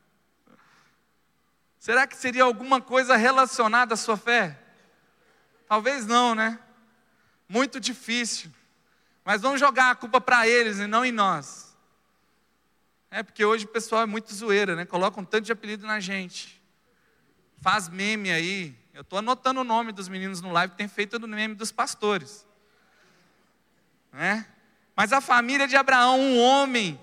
Será 1.80 2.06
que 2.06 2.18
seria 2.18 2.44
alguma 2.44 2.82
coisa 2.82 3.16
relacionada 3.16 3.94
à 3.94 3.98
sua 3.98 4.18
fé? 4.18 4.60
Talvez 5.70 6.06
não, 6.06 6.36
né? 6.36 6.60
Muito 7.48 7.80
difícil. 7.80 8.52
Mas 9.24 9.42
vamos 9.42 9.58
jogar 9.58 9.92
a 9.92 9.96
culpa 9.96 10.20
para 10.20 10.46
eles 10.46 10.80
e 10.80 10.86
não 10.86 11.06
em 11.06 11.14
nós. 11.14 11.67
É 13.18 13.24
porque 13.24 13.44
hoje 13.44 13.66
o 13.66 13.68
pessoal 13.68 14.04
é 14.04 14.06
muito 14.06 14.32
zoeira, 14.32 14.76
né? 14.76 14.86
Coloca 14.86 15.20
um 15.20 15.26
tanto 15.26 15.46
de 15.46 15.52
apelido 15.52 15.88
na 15.88 16.00
gente. 16.00 16.62
Faz 17.60 17.90
meme 17.90 18.30
aí. 18.30 18.78
Eu 18.94 19.02
estou 19.02 19.18
anotando 19.18 19.62
o 19.62 19.64
nome 19.64 19.92
dos 19.92 20.08
meninos 20.08 20.40
no 20.40 20.52
live, 20.52 20.76
tem 20.76 20.88
feito 20.88 21.18
no 21.18 21.28
meme 21.28 21.56
dos 21.56 21.72
pastores. 21.72 22.46
Né? 24.14 24.46
Mas 24.96 25.12
a 25.12 25.20
família 25.20 25.68
de 25.68 25.76
Abraão, 25.76 26.20
um 26.20 26.40
homem, 26.40 27.02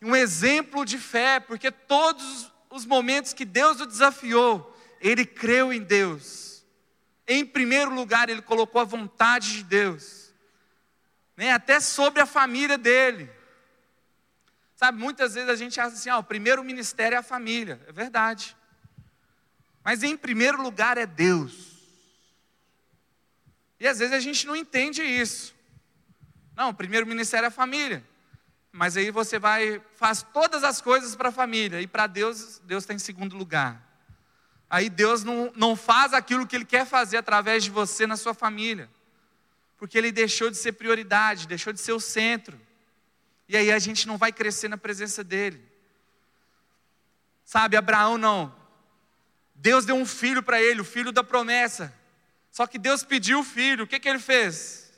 um 0.00 0.14
exemplo 0.14 0.84
de 0.84 0.98
fé, 0.98 1.40
porque 1.40 1.72
todos 1.72 2.48
os 2.70 2.86
momentos 2.86 3.32
que 3.32 3.44
Deus 3.44 3.80
o 3.80 3.86
desafiou, 3.86 4.72
ele 5.00 5.26
creu 5.26 5.72
em 5.72 5.82
Deus. 5.82 6.64
Em 7.26 7.44
primeiro 7.44 7.92
lugar, 7.92 8.28
ele 8.28 8.40
colocou 8.40 8.80
a 8.80 8.84
vontade 8.84 9.54
de 9.54 9.64
Deus, 9.64 10.32
né? 11.36 11.50
até 11.50 11.80
sobre 11.80 12.22
a 12.22 12.26
família 12.26 12.78
dele. 12.78 13.34
Sabe, 14.76 14.98
muitas 14.98 15.34
vezes 15.34 15.48
a 15.48 15.56
gente 15.56 15.80
acha 15.80 15.96
assim: 15.96 16.10
ah, 16.10 16.18
o 16.18 16.22
primeiro 16.22 16.62
ministério 16.62 17.16
é 17.16 17.18
a 17.18 17.22
família, 17.22 17.80
é 17.88 17.92
verdade. 17.92 18.54
Mas 19.82 20.02
em 20.02 20.16
primeiro 20.16 20.60
lugar 20.60 20.98
é 20.98 21.06
Deus. 21.06 21.76
E 23.80 23.88
às 23.88 23.98
vezes 23.98 24.14
a 24.14 24.20
gente 24.20 24.46
não 24.46 24.54
entende 24.54 25.02
isso. 25.02 25.54
Não, 26.54 26.70
o 26.70 26.74
primeiro 26.74 27.06
ministério 27.06 27.46
é 27.46 27.48
a 27.48 27.50
família. 27.50 28.04
Mas 28.70 28.96
aí 28.96 29.10
você 29.10 29.38
vai, 29.38 29.80
faz 29.94 30.22
todas 30.22 30.62
as 30.62 30.82
coisas 30.82 31.16
para 31.16 31.30
a 31.30 31.32
família, 31.32 31.80
e 31.80 31.86
para 31.86 32.06
Deus, 32.06 32.60
Deus 32.64 32.82
está 32.82 32.92
em 32.92 32.98
segundo 32.98 33.34
lugar. 33.36 33.82
Aí 34.68 34.90
Deus 34.90 35.24
não, 35.24 35.50
não 35.56 35.74
faz 35.74 36.12
aquilo 36.12 36.46
que 36.46 36.56
Ele 36.56 36.64
quer 36.64 36.84
fazer 36.84 37.16
através 37.16 37.64
de 37.64 37.70
você 37.70 38.06
na 38.06 38.16
sua 38.16 38.34
família, 38.34 38.90
porque 39.78 39.96
Ele 39.96 40.12
deixou 40.12 40.50
de 40.50 40.58
ser 40.58 40.72
prioridade, 40.72 41.46
deixou 41.46 41.72
de 41.72 41.80
ser 41.80 41.92
o 41.92 42.00
centro, 42.00 42.60
e 43.48 43.56
aí 43.56 43.70
a 43.70 43.78
gente 43.78 44.06
não 44.06 44.18
vai 44.18 44.32
crescer 44.32 44.68
na 44.68 44.76
presença 44.76 45.22
dEle. 45.22 45.62
Sabe, 47.44 47.76
Abraão 47.76 48.18
não. 48.18 48.54
Deus 49.54 49.86
deu 49.86 49.94
um 49.96 50.06
filho 50.06 50.42
para 50.42 50.60
ele, 50.60 50.80
o 50.80 50.84
filho 50.84 51.12
da 51.12 51.22
promessa. 51.22 51.94
Só 52.50 52.66
que 52.66 52.78
Deus 52.78 53.04
pediu 53.04 53.40
o 53.40 53.44
filho, 53.44 53.84
o 53.84 53.86
que, 53.86 54.00
que 54.00 54.08
ele 54.08 54.18
fez? 54.18 54.92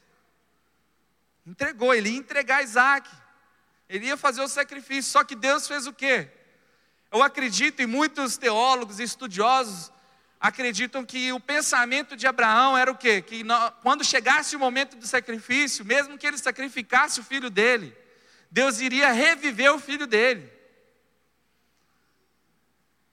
Entregou, 1.47 1.95
ele 1.95 2.11
ia 2.11 2.17
entregar 2.17 2.63
Isaac. 2.63 3.09
Ele 3.89 4.07
ia 4.07 4.17
fazer 4.17 4.43
o 4.43 4.49
sacrifício, 4.49 5.11
só 5.11 5.25
que 5.25 5.35
Deus 5.35 5.67
fez 5.67 5.87
o 5.87 5.93
quê? 5.93 6.29
Eu 7.11 7.23
acredito, 7.23 7.81
e 7.81 7.87
muitos 7.87 8.37
teólogos 8.37 9.01
e 9.01 9.03
estudiosos 9.03 9.91
acreditam 10.39 11.05
que 11.05 11.33
o 11.33 11.41
pensamento 11.41 12.17
de 12.17 12.27
Abraão 12.27 12.77
era 12.77 12.91
o 12.91 12.97
quê? 12.97 13.23
Que 13.23 13.43
quando 13.83 14.05
chegasse 14.05 14.55
o 14.55 14.59
momento 14.59 14.97
do 14.97 15.07
sacrifício, 15.07 15.85
mesmo 15.85 16.19
que 16.19 16.27
ele 16.27 16.39
sacrificasse 16.39 17.19
o 17.19 17.25
filho 17.25 17.51
dele, 17.51 17.97
Deus 18.51 18.81
iria 18.81 19.13
reviver 19.13 19.73
o 19.73 19.79
filho 19.79 20.07
dele. 20.07 20.51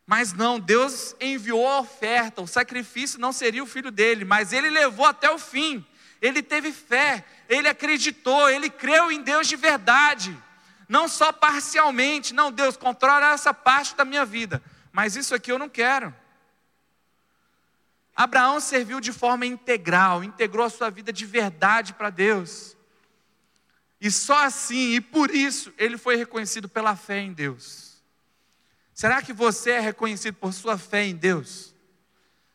Mas 0.05 0.33
não, 0.33 0.59
Deus 0.59 1.15
enviou 1.19 1.67
a 1.67 1.79
oferta, 1.79 2.41
o 2.41 2.47
sacrifício 2.47 3.19
não 3.19 3.33
seria 3.33 3.63
o 3.63 3.67
filho 3.67 3.91
dele, 3.91 4.23
mas 4.23 4.53
ele 4.53 4.69
levou 4.69 5.05
até 5.05 5.29
o 5.31 5.39
fim. 5.39 5.85
Ele 6.21 6.43
teve 6.43 6.71
fé, 6.71 7.25
ele 7.49 7.67
acreditou, 7.67 8.49
ele 8.49 8.69
creu 8.69 9.11
em 9.11 9.21
Deus 9.21 9.47
de 9.47 9.55
verdade 9.55 10.37
não 10.87 11.07
só 11.07 11.31
parcialmente, 11.31 12.33
não, 12.33 12.51
Deus, 12.51 12.77
controla 12.77 13.33
essa 13.33 13.53
parte 13.53 13.95
da 13.95 14.05
minha 14.05 14.25
vida, 14.25 14.61
mas 14.91 15.15
isso 15.15 15.33
aqui 15.33 15.51
eu 15.51 15.59
não 15.59 15.69
quero. 15.69 16.13
Abraão 18.15 18.59
serviu 18.59 18.99
de 18.99 19.11
forma 19.11 19.45
integral, 19.45 20.23
integrou 20.23 20.65
a 20.65 20.69
sua 20.69 20.89
vida 20.89 21.11
de 21.11 21.25
verdade 21.25 21.93
para 21.93 22.09
Deus. 22.09 22.74
E 24.05 24.11
só 24.11 24.45
assim, 24.45 24.93
e 24.93 25.01
por 25.01 25.33
isso, 25.33 25.73
ele 25.77 25.97
foi 25.97 26.15
reconhecido 26.15 26.69
pela 26.69 26.95
fé 26.95 27.21
em 27.21 27.33
Deus. 27.33 28.03
Será 28.93 29.19
que 29.19 29.33
você 29.33 29.71
é 29.71 29.79
reconhecido 29.79 30.35
por 30.35 30.53
sua 30.53 30.77
fé 30.77 31.03
em 31.05 31.15
Deus? 31.15 31.73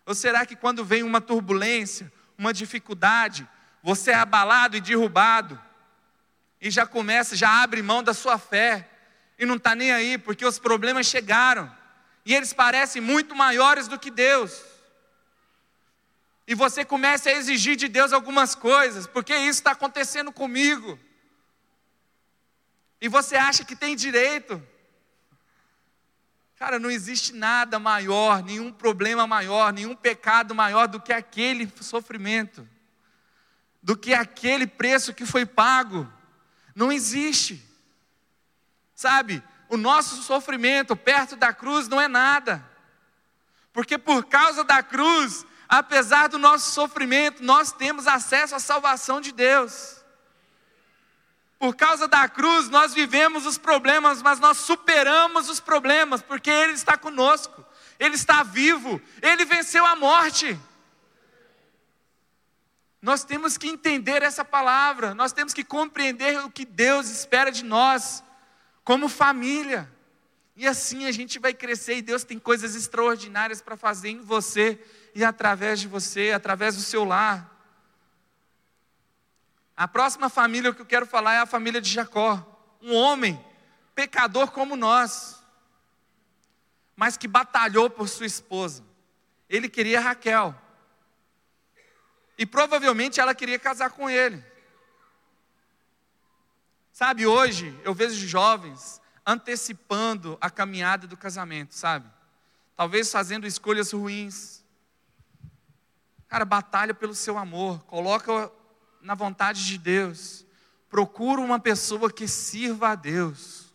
Ou 0.06 0.14
será 0.14 0.46
que 0.46 0.54
quando 0.54 0.84
vem 0.84 1.02
uma 1.02 1.20
turbulência, 1.20 2.12
uma 2.38 2.54
dificuldade, 2.54 3.48
você 3.82 4.12
é 4.12 4.14
abalado 4.14 4.76
e 4.76 4.80
derrubado? 4.80 5.60
e 6.60 6.70
já 6.70 6.86
começa, 6.86 7.34
já 7.34 7.62
abre 7.62 7.80
mão 7.82 8.02
da 8.02 8.12
sua 8.12 8.38
fé 8.38 8.88
e 9.38 9.46
não 9.46 9.56
está 9.56 9.74
nem 9.74 9.90
aí, 9.90 10.18
porque 10.18 10.44
os 10.44 10.58
problemas 10.58 11.06
chegaram 11.06 11.74
e 12.24 12.34
eles 12.34 12.52
parecem 12.52 13.00
muito 13.00 13.34
maiores 13.34 13.88
do 13.88 13.98
que 13.98 14.10
Deus. 14.10 14.62
E 16.46 16.54
você 16.54 16.84
começa 16.84 17.30
a 17.30 17.32
exigir 17.32 17.76
de 17.76 17.88
Deus 17.88 18.12
algumas 18.12 18.54
coisas, 18.54 19.06
porque 19.06 19.34
isso 19.34 19.60
está 19.60 19.70
acontecendo 19.70 20.30
comigo. 20.30 20.98
E 23.00 23.08
você 23.08 23.36
acha 23.36 23.64
que 23.64 23.74
tem 23.74 23.96
direito. 23.96 24.62
Cara, 26.56 26.78
não 26.78 26.90
existe 26.90 27.32
nada 27.32 27.78
maior, 27.78 28.42
nenhum 28.42 28.70
problema 28.70 29.26
maior, 29.26 29.72
nenhum 29.72 29.96
pecado 29.96 30.54
maior 30.54 30.86
do 30.86 31.00
que 31.00 31.12
aquele 31.12 31.72
sofrimento, 31.80 32.68
do 33.82 33.96
que 33.96 34.12
aquele 34.12 34.66
preço 34.66 35.14
que 35.14 35.24
foi 35.24 35.46
pago. 35.46 36.10
Não 36.74 36.92
existe. 36.92 37.66
Sabe? 38.94 39.42
o 39.70 39.76
nosso 39.76 40.20
sofrimento 40.24 40.96
perto 40.96 41.36
da 41.36 41.54
cruz 41.54 41.86
não 41.86 42.00
é 42.00 42.08
nada. 42.08 42.68
Porque 43.72 43.96
por 43.96 44.24
causa 44.24 44.64
da 44.64 44.82
cruz, 44.82 45.46
apesar 45.68 46.28
do 46.28 46.38
nosso 46.38 46.72
sofrimento, 46.72 47.42
nós 47.42 47.70
temos 47.70 48.08
acesso 48.08 48.56
à 48.56 48.58
salvação 48.58 49.20
de 49.20 49.30
Deus. 49.30 49.99
Por 51.60 51.76
causa 51.76 52.08
da 52.08 52.26
cruz, 52.26 52.70
nós 52.70 52.94
vivemos 52.94 53.44
os 53.44 53.58
problemas, 53.58 54.22
mas 54.22 54.40
nós 54.40 54.56
superamos 54.56 55.50
os 55.50 55.60
problemas, 55.60 56.22
porque 56.22 56.48
Ele 56.48 56.72
está 56.72 56.96
conosco, 56.96 57.62
Ele 57.98 58.14
está 58.14 58.42
vivo, 58.42 58.98
Ele 59.20 59.44
venceu 59.44 59.84
a 59.84 59.94
morte. 59.94 60.58
Nós 63.02 63.24
temos 63.24 63.58
que 63.58 63.68
entender 63.68 64.22
essa 64.22 64.42
palavra, 64.42 65.12
nós 65.12 65.34
temos 65.34 65.52
que 65.52 65.62
compreender 65.62 66.42
o 66.42 66.50
que 66.50 66.64
Deus 66.64 67.10
espera 67.10 67.52
de 67.52 67.62
nós, 67.62 68.24
como 68.82 69.06
família. 69.06 69.86
E 70.56 70.66
assim 70.66 71.04
a 71.04 71.12
gente 71.12 71.38
vai 71.38 71.52
crescer 71.52 71.98
e 71.98 72.02
Deus 72.02 72.24
tem 72.24 72.38
coisas 72.38 72.74
extraordinárias 72.74 73.60
para 73.60 73.76
fazer 73.76 74.08
em 74.08 74.22
você 74.22 74.82
e 75.14 75.22
através 75.22 75.78
de 75.78 75.88
você, 75.88 76.32
através 76.32 76.74
do 76.74 76.80
seu 76.80 77.04
lar. 77.04 77.49
A 79.80 79.88
próxima 79.88 80.28
família 80.28 80.74
que 80.74 80.82
eu 80.82 80.84
quero 80.84 81.06
falar 81.06 81.36
é 81.36 81.38
a 81.38 81.46
família 81.46 81.80
de 81.80 81.90
Jacó, 81.90 82.46
um 82.82 82.94
homem 82.94 83.42
pecador 83.94 84.50
como 84.50 84.76
nós, 84.76 85.42
mas 86.94 87.16
que 87.16 87.26
batalhou 87.26 87.88
por 87.88 88.06
sua 88.06 88.26
esposa. 88.26 88.84
Ele 89.48 89.70
queria 89.70 89.98
Raquel. 89.98 90.54
E 92.36 92.44
provavelmente 92.44 93.20
ela 93.20 93.34
queria 93.34 93.58
casar 93.58 93.88
com 93.88 94.10
ele. 94.10 94.44
Sabe, 96.92 97.26
hoje 97.26 97.74
eu 97.82 97.94
vejo 97.94 98.28
jovens 98.28 99.00
antecipando 99.24 100.36
a 100.42 100.50
caminhada 100.50 101.06
do 101.06 101.16
casamento, 101.16 101.74
sabe? 101.74 102.06
Talvez 102.76 103.10
fazendo 103.10 103.46
escolhas 103.46 103.92
ruins. 103.92 104.62
Cara, 106.28 106.44
batalha 106.44 106.92
pelo 106.92 107.14
seu 107.14 107.38
amor, 107.38 107.82
coloca 107.84 108.52
na 109.02 109.14
vontade 109.14 109.66
de 109.66 109.78
Deus. 109.78 110.44
Procura 110.88 111.40
uma 111.40 111.58
pessoa 111.58 112.12
que 112.12 112.26
sirva 112.26 112.90
a 112.90 112.94
Deus. 112.94 113.72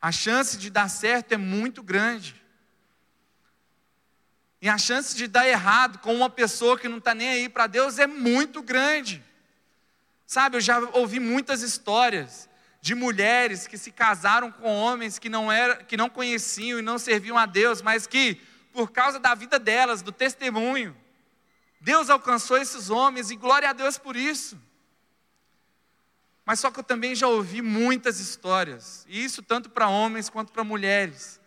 A 0.00 0.12
chance 0.12 0.56
de 0.56 0.70
dar 0.70 0.88
certo 0.88 1.32
é 1.32 1.36
muito 1.36 1.82
grande. 1.82 2.40
E 4.60 4.68
a 4.68 4.76
chance 4.76 5.16
de 5.16 5.26
dar 5.28 5.48
errado 5.48 5.98
com 5.98 6.14
uma 6.14 6.28
pessoa 6.28 6.78
que 6.78 6.88
não 6.88 6.98
está 6.98 7.14
nem 7.14 7.28
aí 7.28 7.48
para 7.48 7.66
Deus 7.66 7.98
é 7.98 8.06
muito 8.06 8.62
grande. 8.62 9.22
Sabe, 10.26 10.56
eu 10.56 10.60
já 10.60 10.78
ouvi 10.92 11.20
muitas 11.20 11.62
histórias 11.62 12.48
de 12.80 12.94
mulheres 12.94 13.66
que 13.66 13.78
se 13.78 13.90
casaram 13.90 14.52
com 14.52 14.74
homens 14.76 15.18
que 15.18 15.28
não, 15.28 15.50
era, 15.50 15.76
que 15.76 15.96
não 15.96 16.08
conheciam 16.08 16.78
e 16.78 16.82
não 16.82 16.98
serviam 16.98 17.38
a 17.38 17.46
Deus, 17.46 17.82
mas 17.82 18.06
que, 18.06 18.40
por 18.72 18.90
causa 18.90 19.18
da 19.18 19.34
vida 19.34 19.58
delas, 19.58 20.02
do 20.02 20.12
testemunho, 20.12 20.96
Deus 21.80 22.10
alcançou 22.10 22.56
esses 22.56 22.90
homens 22.90 23.30
e 23.30 23.36
glória 23.36 23.70
a 23.70 23.72
Deus 23.72 23.98
por 23.98 24.16
isso. 24.16 24.60
Mas 26.44 26.60
só 26.60 26.70
que 26.70 26.80
eu 26.80 26.84
também 26.84 27.14
já 27.14 27.28
ouvi 27.28 27.60
muitas 27.60 28.20
histórias, 28.20 29.04
e 29.08 29.22
isso 29.22 29.42
tanto 29.42 29.68
para 29.68 29.88
homens 29.88 30.30
quanto 30.30 30.52
para 30.52 30.64
mulheres, 30.64 31.38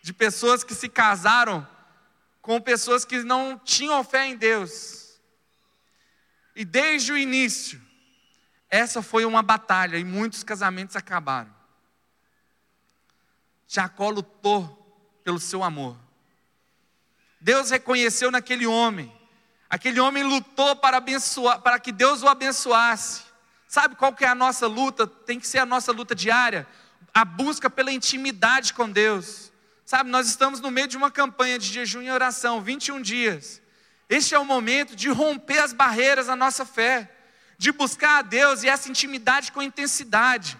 de 0.00 0.12
pessoas 0.12 0.62
que 0.62 0.74
se 0.74 0.88
casaram 0.88 1.66
com 2.40 2.60
pessoas 2.60 3.04
que 3.04 3.22
não 3.22 3.58
tinham 3.58 4.04
fé 4.04 4.26
em 4.26 4.36
Deus. 4.36 5.18
E 6.54 6.64
desde 6.64 7.12
o 7.12 7.16
início, 7.16 7.82
essa 8.68 9.02
foi 9.02 9.24
uma 9.24 9.42
batalha 9.42 9.96
e 9.96 10.04
muitos 10.04 10.42
casamentos 10.42 10.94
acabaram. 10.94 11.54
Jacó 13.66 14.10
lutou 14.10 15.20
pelo 15.24 15.38
seu 15.38 15.62
amor. 15.62 15.96
Deus 17.40 17.70
reconheceu 17.70 18.30
naquele 18.30 18.66
homem. 18.66 19.13
Aquele 19.74 19.98
homem 19.98 20.22
lutou 20.22 20.76
para 20.76 20.98
abençoar, 20.98 21.60
para 21.60 21.80
que 21.80 21.90
Deus 21.90 22.22
o 22.22 22.28
abençoasse. 22.28 23.22
Sabe 23.66 23.96
qual 23.96 24.12
que 24.12 24.24
é 24.24 24.28
a 24.28 24.34
nossa 24.34 24.68
luta? 24.68 25.04
Tem 25.04 25.40
que 25.40 25.48
ser 25.48 25.58
a 25.58 25.66
nossa 25.66 25.90
luta 25.90 26.14
diária, 26.14 26.64
a 27.12 27.24
busca 27.24 27.68
pela 27.68 27.90
intimidade 27.90 28.72
com 28.72 28.88
Deus. 28.88 29.50
Sabe, 29.84 30.10
nós 30.10 30.28
estamos 30.28 30.60
no 30.60 30.70
meio 30.70 30.86
de 30.86 30.96
uma 30.96 31.10
campanha 31.10 31.58
de 31.58 31.66
jejum 31.72 32.02
e 32.02 32.08
oração, 32.08 32.60
21 32.60 33.02
dias. 33.02 33.60
Este 34.08 34.32
é 34.32 34.38
o 34.38 34.44
momento 34.44 34.94
de 34.94 35.08
romper 35.08 35.58
as 35.58 35.72
barreiras 35.72 36.28
da 36.28 36.36
nossa 36.36 36.64
fé, 36.64 37.10
de 37.58 37.72
buscar 37.72 38.18
a 38.18 38.22
Deus 38.22 38.62
e 38.62 38.68
essa 38.68 38.88
intimidade 38.88 39.50
com 39.50 39.60
intensidade. 39.60 40.56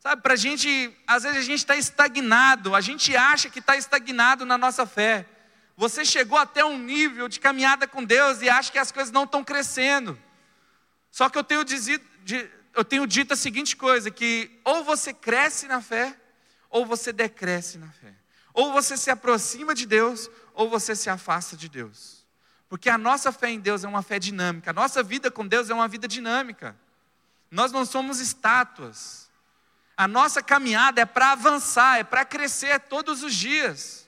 Sabe, 0.00 0.20
para 0.20 0.32
a 0.32 0.36
gente, 0.36 0.92
às 1.06 1.22
vezes 1.22 1.38
a 1.38 1.42
gente 1.42 1.60
está 1.60 1.76
estagnado, 1.76 2.74
a 2.74 2.80
gente 2.80 3.16
acha 3.16 3.48
que 3.48 3.60
está 3.60 3.76
estagnado 3.76 4.44
na 4.44 4.58
nossa 4.58 4.84
fé. 4.84 5.28
Você 5.76 6.04
chegou 6.04 6.38
até 6.38 6.64
um 6.64 6.78
nível 6.78 7.28
de 7.28 7.40
caminhada 7.40 7.86
com 7.86 8.04
Deus 8.04 8.40
e 8.40 8.48
acha 8.48 8.70
que 8.70 8.78
as 8.78 8.92
coisas 8.92 9.12
não 9.12 9.24
estão 9.24 9.42
crescendo. 9.42 10.18
Só 11.10 11.28
que 11.28 11.36
eu 11.36 11.44
tenho, 11.44 11.64
dizido, 11.64 12.04
eu 12.74 12.84
tenho 12.84 13.06
dito 13.06 13.34
a 13.34 13.36
seguinte 13.36 13.76
coisa: 13.76 14.10
que 14.10 14.60
ou 14.64 14.84
você 14.84 15.12
cresce 15.12 15.66
na 15.66 15.80
fé, 15.80 16.16
ou 16.70 16.86
você 16.86 17.12
decresce 17.12 17.78
na 17.78 17.88
fé. 17.88 18.14
Ou 18.52 18.72
você 18.72 18.96
se 18.96 19.10
aproxima 19.10 19.74
de 19.74 19.84
Deus, 19.84 20.30
ou 20.54 20.70
você 20.70 20.94
se 20.94 21.10
afasta 21.10 21.56
de 21.56 21.68
Deus. 21.68 22.24
Porque 22.68 22.88
a 22.88 22.96
nossa 22.96 23.32
fé 23.32 23.50
em 23.50 23.58
Deus 23.58 23.82
é 23.84 23.88
uma 23.88 24.02
fé 24.02 24.18
dinâmica, 24.18 24.70
a 24.70 24.74
nossa 24.74 25.02
vida 25.02 25.30
com 25.30 25.46
Deus 25.46 25.70
é 25.70 25.74
uma 25.74 25.88
vida 25.88 26.06
dinâmica. 26.06 26.76
Nós 27.50 27.72
não 27.72 27.84
somos 27.84 28.20
estátuas. 28.20 29.30
A 29.96 30.08
nossa 30.08 30.42
caminhada 30.42 31.00
é 31.00 31.04
para 31.04 31.32
avançar, 31.32 31.98
é 31.98 32.04
para 32.04 32.24
crescer 32.24 32.80
todos 32.80 33.22
os 33.22 33.34
dias. 33.34 34.03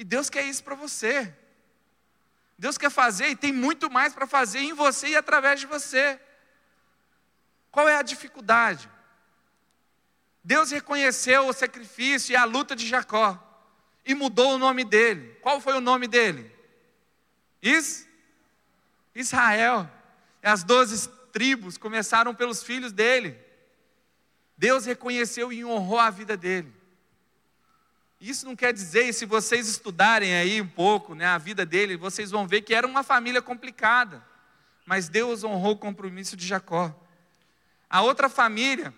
E 0.00 0.04
Deus 0.04 0.30
quer 0.30 0.44
isso 0.46 0.64
para 0.64 0.74
você. 0.74 1.30
Deus 2.58 2.78
quer 2.78 2.90
fazer 2.90 3.28
e 3.28 3.36
tem 3.36 3.52
muito 3.52 3.90
mais 3.90 4.14
para 4.14 4.26
fazer 4.26 4.60
em 4.60 4.72
você 4.72 5.08
e 5.08 5.16
através 5.16 5.60
de 5.60 5.66
você. 5.66 6.18
Qual 7.70 7.86
é 7.86 7.96
a 7.96 8.00
dificuldade? 8.00 8.90
Deus 10.42 10.70
reconheceu 10.70 11.46
o 11.46 11.52
sacrifício 11.52 12.32
e 12.32 12.36
a 12.36 12.46
luta 12.46 12.74
de 12.74 12.88
Jacó 12.88 13.38
e 14.02 14.14
mudou 14.14 14.54
o 14.54 14.58
nome 14.58 14.86
dele. 14.86 15.36
Qual 15.42 15.60
foi 15.60 15.74
o 15.74 15.82
nome 15.82 16.08
dele? 16.08 16.50
Is? 17.60 18.08
Israel. 19.14 19.86
As 20.42 20.64
doze 20.64 21.10
tribos 21.30 21.76
começaram 21.76 22.34
pelos 22.34 22.62
filhos 22.62 22.90
dele. 22.90 23.38
Deus 24.56 24.86
reconheceu 24.86 25.52
e 25.52 25.62
honrou 25.62 25.98
a 25.98 26.08
vida 26.08 26.38
dele. 26.38 26.79
Isso 28.20 28.44
não 28.44 28.54
quer 28.54 28.72
dizer, 28.72 29.08
e 29.08 29.12
se 29.12 29.24
vocês 29.24 29.66
estudarem 29.66 30.34
aí 30.34 30.60
um 30.60 30.68
pouco 30.68 31.14
né, 31.14 31.26
a 31.26 31.38
vida 31.38 31.64
dele, 31.64 31.96
vocês 31.96 32.30
vão 32.30 32.46
ver 32.46 32.60
que 32.62 32.74
era 32.74 32.86
uma 32.86 33.02
família 33.02 33.40
complicada. 33.40 34.22
Mas 34.84 35.08
Deus 35.08 35.42
honrou 35.42 35.72
o 35.72 35.78
compromisso 35.78 36.36
de 36.36 36.46
Jacó. 36.46 36.94
A 37.88 38.02
outra 38.02 38.28
família 38.28 38.92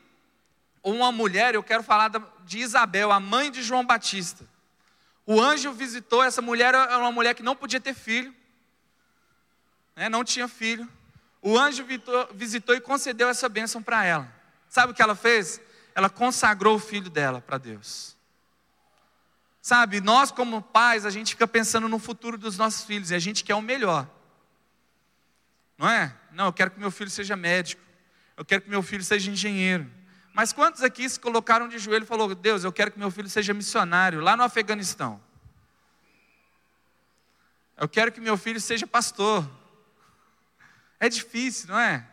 uma 0.82 1.12
mulher, 1.12 1.54
eu 1.54 1.62
quero 1.62 1.82
falar 1.82 2.10
de 2.44 2.58
Isabel, 2.58 3.12
a 3.12 3.20
mãe 3.20 3.50
de 3.50 3.62
João 3.62 3.84
Batista. 3.84 4.44
O 5.24 5.40
anjo 5.40 5.72
visitou, 5.72 6.22
essa 6.22 6.42
mulher 6.42 6.74
era 6.74 6.98
uma 6.98 7.12
mulher 7.12 7.34
que 7.34 7.42
não 7.42 7.54
podia 7.54 7.80
ter 7.80 7.94
filho, 7.94 8.34
né, 9.94 10.08
não 10.08 10.24
tinha 10.24 10.48
filho. 10.48 10.88
O 11.40 11.56
anjo 11.56 11.86
visitou 12.34 12.74
e 12.74 12.80
concedeu 12.80 13.28
essa 13.28 13.48
bênção 13.48 13.82
para 13.82 14.04
ela. 14.04 14.32
Sabe 14.68 14.92
o 14.92 14.94
que 14.94 15.02
ela 15.02 15.14
fez? 15.14 15.60
Ela 15.94 16.08
consagrou 16.08 16.76
o 16.76 16.80
filho 16.80 17.10
dela 17.10 17.40
para 17.40 17.58
Deus. 17.58 18.16
Sabe, 19.62 20.00
nós 20.00 20.32
como 20.32 20.60
pais, 20.60 21.06
a 21.06 21.10
gente 21.10 21.30
fica 21.30 21.46
pensando 21.46 21.88
no 21.88 22.00
futuro 22.00 22.36
dos 22.36 22.58
nossos 22.58 22.84
filhos 22.84 23.12
e 23.12 23.14
a 23.14 23.18
gente 23.20 23.44
quer 23.44 23.54
o 23.54 23.62
melhor. 23.62 24.10
Não 25.78 25.88
é? 25.88 26.12
Não, 26.32 26.46
eu 26.46 26.52
quero 26.52 26.72
que 26.72 26.80
meu 26.80 26.90
filho 26.90 27.08
seja 27.08 27.36
médico. 27.36 27.80
Eu 28.36 28.44
quero 28.44 28.62
que 28.62 28.68
meu 28.68 28.82
filho 28.82 29.04
seja 29.04 29.30
engenheiro. 29.30 29.88
Mas 30.34 30.52
quantos 30.52 30.82
aqui 30.82 31.08
se 31.08 31.20
colocaram 31.20 31.68
de 31.68 31.78
joelho 31.78 32.02
e 32.02 32.06
falou: 32.06 32.34
Deus, 32.34 32.64
eu 32.64 32.72
quero 32.72 32.90
que 32.90 32.98
meu 32.98 33.10
filho 33.10 33.28
seja 33.28 33.54
missionário 33.54 34.20
lá 34.20 34.36
no 34.36 34.42
Afeganistão. 34.42 35.22
Eu 37.76 37.88
quero 37.88 38.10
que 38.10 38.20
meu 38.20 38.36
filho 38.36 38.60
seja 38.60 38.84
pastor. 38.84 39.48
É 40.98 41.08
difícil, 41.08 41.68
não 41.68 41.78
é? 41.78 42.04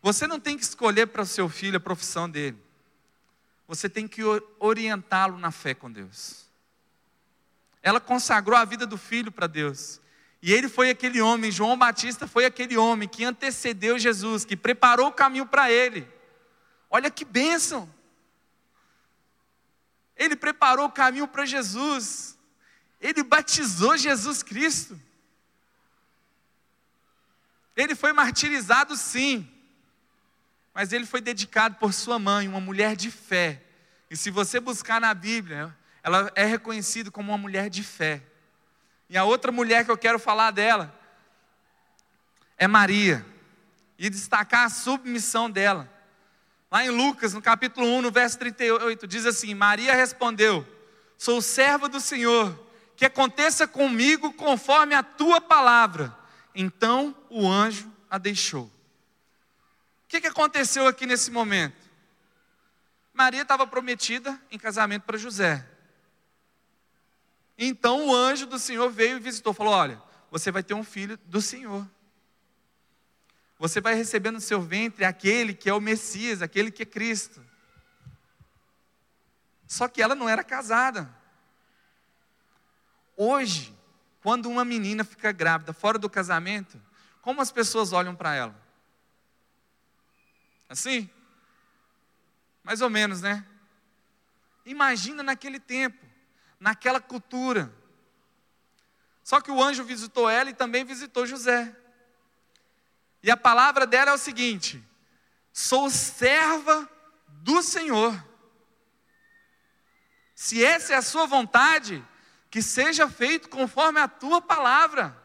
Você 0.00 0.26
não 0.26 0.40
tem 0.40 0.56
que 0.56 0.62
escolher 0.62 1.06
para 1.08 1.22
o 1.22 1.26
seu 1.26 1.46
filho 1.48 1.76
a 1.76 1.80
profissão 1.80 2.28
dele. 2.28 2.56
Você 3.68 3.86
tem 3.88 4.08
que 4.08 4.22
orientá-lo 4.58 5.36
na 5.36 5.50
fé 5.50 5.74
com 5.74 5.92
Deus. 5.92 6.46
Ela 7.82 8.00
consagrou 8.00 8.58
a 8.58 8.64
vida 8.64 8.86
do 8.86 8.96
filho 8.96 9.30
para 9.30 9.46
Deus. 9.46 10.00
E 10.40 10.52
ele 10.52 10.68
foi 10.68 10.88
aquele 10.88 11.20
homem, 11.20 11.50
João 11.50 11.76
Batista 11.76 12.26
foi 12.26 12.46
aquele 12.46 12.78
homem 12.78 13.06
que 13.06 13.24
antecedeu 13.24 13.98
Jesus, 13.98 14.44
que 14.44 14.56
preparou 14.56 15.08
o 15.08 15.12
caminho 15.12 15.44
para 15.44 15.70
ele. 15.70 16.08
Olha 16.88 17.10
que 17.10 17.24
bênção! 17.24 17.92
Ele 20.16 20.34
preparou 20.34 20.86
o 20.86 20.92
caminho 20.92 21.28
para 21.28 21.44
Jesus. 21.44 22.38
Ele 23.00 23.22
batizou 23.22 23.96
Jesus 23.96 24.42
Cristo. 24.42 24.98
Ele 27.76 27.94
foi 27.94 28.12
martirizado, 28.12 28.96
sim. 28.96 29.48
Mas 30.78 30.92
ele 30.92 31.04
foi 31.04 31.20
dedicado 31.20 31.74
por 31.74 31.92
sua 31.92 32.20
mãe, 32.20 32.46
uma 32.46 32.60
mulher 32.60 32.94
de 32.94 33.10
fé. 33.10 33.60
E 34.08 34.16
se 34.16 34.30
você 34.30 34.60
buscar 34.60 35.00
na 35.00 35.12
Bíblia, 35.12 35.76
ela 36.04 36.30
é 36.36 36.44
reconhecida 36.44 37.10
como 37.10 37.32
uma 37.32 37.36
mulher 37.36 37.68
de 37.68 37.82
fé. 37.82 38.22
E 39.10 39.18
a 39.18 39.24
outra 39.24 39.50
mulher 39.50 39.84
que 39.84 39.90
eu 39.90 39.98
quero 39.98 40.20
falar 40.20 40.52
dela 40.52 40.94
é 42.56 42.68
Maria, 42.68 43.26
e 43.98 44.08
destacar 44.08 44.66
a 44.66 44.70
submissão 44.70 45.50
dela. 45.50 45.92
Lá 46.70 46.84
em 46.84 46.90
Lucas, 46.90 47.34
no 47.34 47.42
capítulo 47.42 47.84
1, 47.84 48.02
no 48.02 48.12
verso 48.12 48.38
38, 48.38 49.04
diz 49.08 49.26
assim: 49.26 49.54
Maria 49.54 49.96
respondeu: 49.96 50.64
Sou 51.16 51.42
serva 51.42 51.88
do 51.88 51.98
Senhor, 51.98 52.56
que 52.94 53.04
aconteça 53.04 53.66
comigo 53.66 54.32
conforme 54.32 54.94
a 54.94 55.02
tua 55.02 55.40
palavra. 55.40 56.16
Então 56.54 57.16
o 57.28 57.48
anjo 57.50 57.90
a 58.08 58.16
deixou. 58.16 58.77
O 60.08 60.10
que, 60.10 60.22
que 60.22 60.26
aconteceu 60.26 60.86
aqui 60.86 61.04
nesse 61.04 61.30
momento? 61.30 61.76
Maria 63.12 63.42
estava 63.42 63.66
prometida 63.66 64.40
em 64.50 64.58
casamento 64.58 65.02
para 65.02 65.18
José. 65.18 65.68
Então 67.58 68.06
o 68.06 68.16
anjo 68.16 68.46
do 68.46 68.58
Senhor 68.58 68.88
veio 68.88 69.18
e 69.18 69.20
visitou, 69.20 69.52
falou: 69.52 69.74
Olha, 69.74 70.02
você 70.30 70.50
vai 70.50 70.62
ter 70.62 70.72
um 70.72 70.82
filho 70.82 71.18
do 71.26 71.42
Senhor. 71.42 71.86
Você 73.58 73.82
vai 73.82 73.94
receber 73.94 74.30
no 74.30 74.40
seu 74.40 74.62
ventre 74.62 75.04
aquele 75.04 75.52
que 75.52 75.68
é 75.68 75.74
o 75.74 75.80
Messias, 75.80 76.40
aquele 76.40 76.70
que 76.70 76.84
é 76.84 76.86
Cristo. 76.86 77.44
Só 79.66 79.88
que 79.88 80.00
ela 80.00 80.14
não 80.14 80.26
era 80.26 80.42
casada. 80.42 81.14
Hoje, 83.14 83.76
quando 84.22 84.48
uma 84.48 84.64
menina 84.64 85.04
fica 85.04 85.32
grávida 85.32 85.74
fora 85.74 85.98
do 85.98 86.08
casamento, 86.08 86.80
como 87.20 87.42
as 87.42 87.52
pessoas 87.52 87.92
olham 87.92 88.16
para 88.16 88.34
ela? 88.34 88.67
Assim? 90.68 91.08
Mais 92.62 92.80
ou 92.80 92.90
menos, 92.90 93.22
né? 93.22 93.44
Imagina 94.66 95.22
naquele 95.22 95.58
tempo, 95.58 96.04
naquela 96.60 97.00
cultura. 97.00 97.72
Só 99.24 99.40
que 99.40 99.50
o 99.50 99.62
anjo 99.62 99.84
visitou 99.84 100.28
ela 100.28 100.50
e 100.50 100.54
também 100.54 100.84
visitou 100.84 101.26
José. 101.26 101.74
E 103.22 103.30
a 103.30 103.36
palavra 103.36 103.86
dela 103.86 104.10
é 104.10 104.14
o 104.14 104.18
seguinte: 104.18 104.82
sou 105.52 105.88
serva 105.90 106.88
do 107.26 107.62
Senhor. 107.62 108.24
Se 110.34 110.64
essa 110.64 110.94
é 110.94 110.96
a 110.96 111.02
sua 111.02 111.26
vontade, 111.26 112.04
que 112.50 112.62
seja 112.62 113.08
feito 113.08 113.48
conforme 113.48 114.00
a 114.00 114.08
tua 114.08 114.40
palavra. 114.40 115.16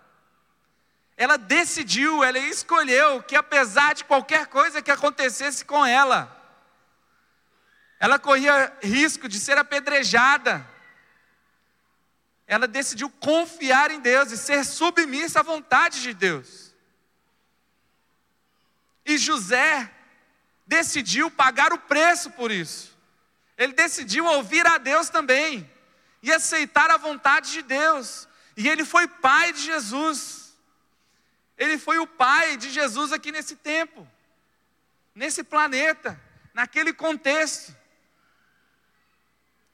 Ela 1.15 1.37
decidiu, 1.37 2.23
ela 2.23 2.39
escolheu 2.39 3.21
que 3.23 3.35
apesar 3.35 3.93
de 3.93 4.03
qualquer 4.03 4.47
coisa 4.47 4.81
que 4.81 4.91
acontecesse 4.91 5.63
com 5.63 5.85
ela, 5.85 6.39
ela 7.99 8.19
corria 8.19 8.75
risco 8.81 9.29
de 9.29 9.39
ser 9.39 9.57
apedrejada. 9.57 10.67
Ela 12.45 12.67
decidiu 12.67 13.09
confiar 13.09 13.91
em 13.91 13.99
Deus 13.99 14.31
e 14.31 14.37
ser 14.37 14.65
submissa 14.65 15.39
à 15.39 15.43
vontade 15.43 16.01
de 16.01 16.13
Deus. 16.13 16.73
E 19.05 19.17
José 19.17 19.89
decidiu 20.65 21.29
pagar 21.29 21.71
o 21.71 21.77
preço 21.77 22.31
por 22.31 22.51
isso. 22.51 22.97
Ele 23.57 23.73
decidiu 23.73 24.25
ouvir 24.25 24.65
a 24.65 24.77
Deus 24.77 25.09
também 25.09 25.69
e 26.21 26.31
aceitar 26.31 26.89
a 26.89 26.97
vontade 26.97 27.51
de 27.51 27.61
Deus. 27.61 28.27
E 28.57 28.67
ele 28.67 28.83
foi 28.83 29.07
pai 29.07 29.53
de 29.53 29.61
Jesus. 29.61 30.42
Ele 31.57 31.77
foi 31.77 31.99
o 31.99 32.07
pai 32.07 32.57
de 32.57 32.69
Jesus 32.69 33.11
aqui 33.11 33.31
nesse 33.31 33.55
tempo, 33.55 34.07
nesse 35.13 35.43
planeta, 35.43 36.19
naquele 36.53 36.93
contexto. 36.93 37.75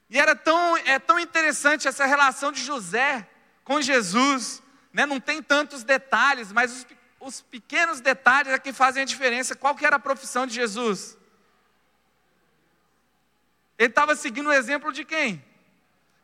E 0.10 0.20
era 0.20 0.36
tão, 0.36 0.78
é 0.78 1.00
tão 1.00 1.20
interessante 1.20 1.88
essa 1.88 2.06
relação 2.06 2.52
de 2.52 2.64
José 2.64 3.28
com 3.64 3.82
Jesus, 3.82 4.62
né? 4.92 5.06
não 5.06 5.20
tem 5.20 5.42
tantos 5.42 5.84
detalhes, 5.84 6.52
mas 6.52 6.72
os 6.72 6.86
os 7.20 7.42
pequenos 7.42 8.00
detalhes 8.00 8.54
é 8.54 8.60
que 8.60 8.72
fazem 8.72 9.04
a 9.04 9.06
diferença. 9.06 9.56
Qual 9.56 9.76
que 9.76 9.86
era 9.86 9.98
a 9.98 10.00
profissão 10.00 10.48
de 10.48 10.54
Jesus? 10.54 11.18
Ele 13.78 13.90
estava 13.90 14.16
seguindo 14.16 14.48
o 14.48 14.54
exemplo 14.54 14.92
de 14.92 15.04
quem? 15.04 15.44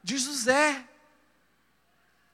De 0.02 0.18
José. 0.18 0.88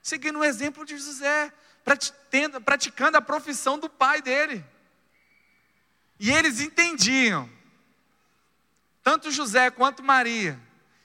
Seguindo 0.02 0.40
o 0.40 0.44
exemplo 0.44 0.86
de 0.86 0.98
José, 0.98 1.52
praticando 1.84 3.18
a 3.18 3.22
profissão 3.22 3.78
do 3.80 3.90
pai 3.90 4.22
dele. 4.22 4.64
E 6.20 6.32
eles 6.32 6.60
entendiam, 6.60 7.50
tanto 9.04 9.32
José 9.32 9.72
quanto 9.72 10.04
Maria, 10.04 10.60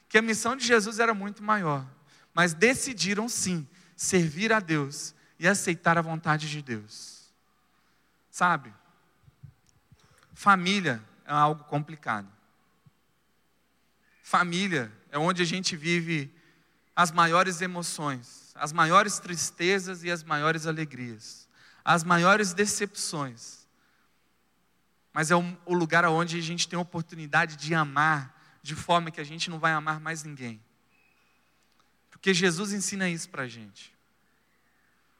que 0.08 0.18
a 0.18 0.22
missão 0.22 0.54
de 0.54 0.66
Jesus 0.66 0.98
era 0.98 1.14
muito 1.14 1.42
maior, 1.42 1.86
mas 2.34 2.52
decidiram 2.52 3.28
sim 3.28 3.66
servir 3.96 4.52
a 4.52 4.60
Deus 4.60 5.14
e 5.38 5.48
aceitar 5.48 5.96
a 5.96 6.02
vontade 6.02 6.50
de 6.50 6.60
Deus. 6.60 7.30
Sabe? 8.30 8.72
Família 10.34 11.02
é 11.24 11.32
algo 11.32 11.64
complicado. 11.64 12.30
Família 14.22 14.92
é 15.10 15.18
onde 15.18 15.40
a 15.40 15.46
gente 15.46 15.74
vive 15.74 16.30
as 16.94 17.10
maiores 17.10 17.62
emoções, 17.62 18.45
as 18.58 18.72
maiores 18.72 19.18
tristezas 19.18 20.04
e 20.04 20.10
as 20.10 20.22
maiores 20.22 20.66
alegrias, 20.66 21.48
as 21.84 22.04
maiores 22.04 22.52
decepções. 22.52 23.66
Mas 25.12 25.30
é 25.30 25.36
o 25.36 25.74
lugar 25.74 26.04
onde 26.06 26.38
a 26.38 26.42
gente 26.42 26.68
tem 26.68 26.76
a 26.76 26.82
oportunidade 26.82 27.56
de 27.56 27.74
amar 27.74 28.34
de 28.62 28.74
forma 28.74 29.10
que 29.10 29.20
a 29.20 29.24
gente 29.24 29.48
não 29.48 29.58
vai 29.58 29.72
amar 29.72 30.00
mais 30.00 30.22
ninguém. 30.22 30.60
Porque 32.10 32.34
Jesus 32.34 32.72
ensina 32.72 33.08
isso 33.08 33.28
para 33.28 33.44
a 33.44 33.48
gente. 33.48 33.94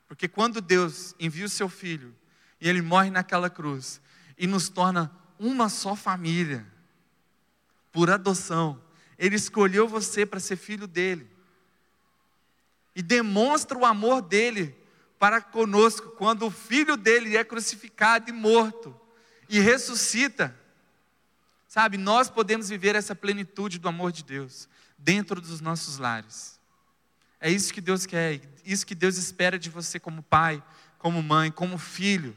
Porque 0.08 0.28
quando 0.28 0.60
Deus 0.60 1.14
envia 1.18 1.46
o 1.46 1.48
seu 1.48 1.68
filho 1.68 2.14
e 2.60 2.68
ele 2.68 2.82
morre 2.82 3.10
naquela 3.10 3.48
cruz 3.48 4.00
e 4.36 4.46
nos 4.46 4.68
torna 4.68 5.10
uma 5.38 5.68
só 5.68 5.94
família, 5.94 6.66
por 7.96 8.10
adoção. 8.10 8.78
Ele 9.18 9.36
escolheu 9.36 9.88
você 9.88 10.26
para 10.26 10.38
ser 10.38 10.56
filho 10.56 10.86
dele. 10.86 11.26
E 12.96 13.02
demonstra 13.02 13.78
o 13.78 13.84
amor 13.84 14.22
dele 14.22 14.74
para 15.18 15.40
conosco 15.40 16.10
quando 16.12 16.46
o 16.46 16.50
filho 16.50 16.96
dele 16.96 17.36
é 17.36 17.44
crucificado 17.44 18.30
e 18.30 18.32
morto 18.32 18.98
e 19.48 19.60
ressuscita. 19.60 20.56
Sabe, 21.68 21.98
nós 21.98 22.30
podemos 22.30 22.70
viver 22.70 22.94
essa 22.94 23.14
plenitude 23.14 23.78
do 23.78 23.86
amor 23.88 24.10
de 24.10 24.24
Deus 24.24 24.66
dentro 24.96 25.40
dos 25.40 25.60
nossos 25.60 25.98
lares. 25.98 26.58
É 27.38 27.50
isso 27.50 27.72
que 27.72 27.82
Deus 27.82 28.06
quer, 28.06 28.40
isso 28.64 28.86
que 28.86 28.94
Deus 28.94 29.18
espera 29.18 29.58
de 29.58 29.68
você 29.68 30.00
como 30.00 30.22
pai, 30.22 30.62
como 30.98 31.22
mãe, 31.22 31.50
como 31.50 31.76
filho. 31.76 32.34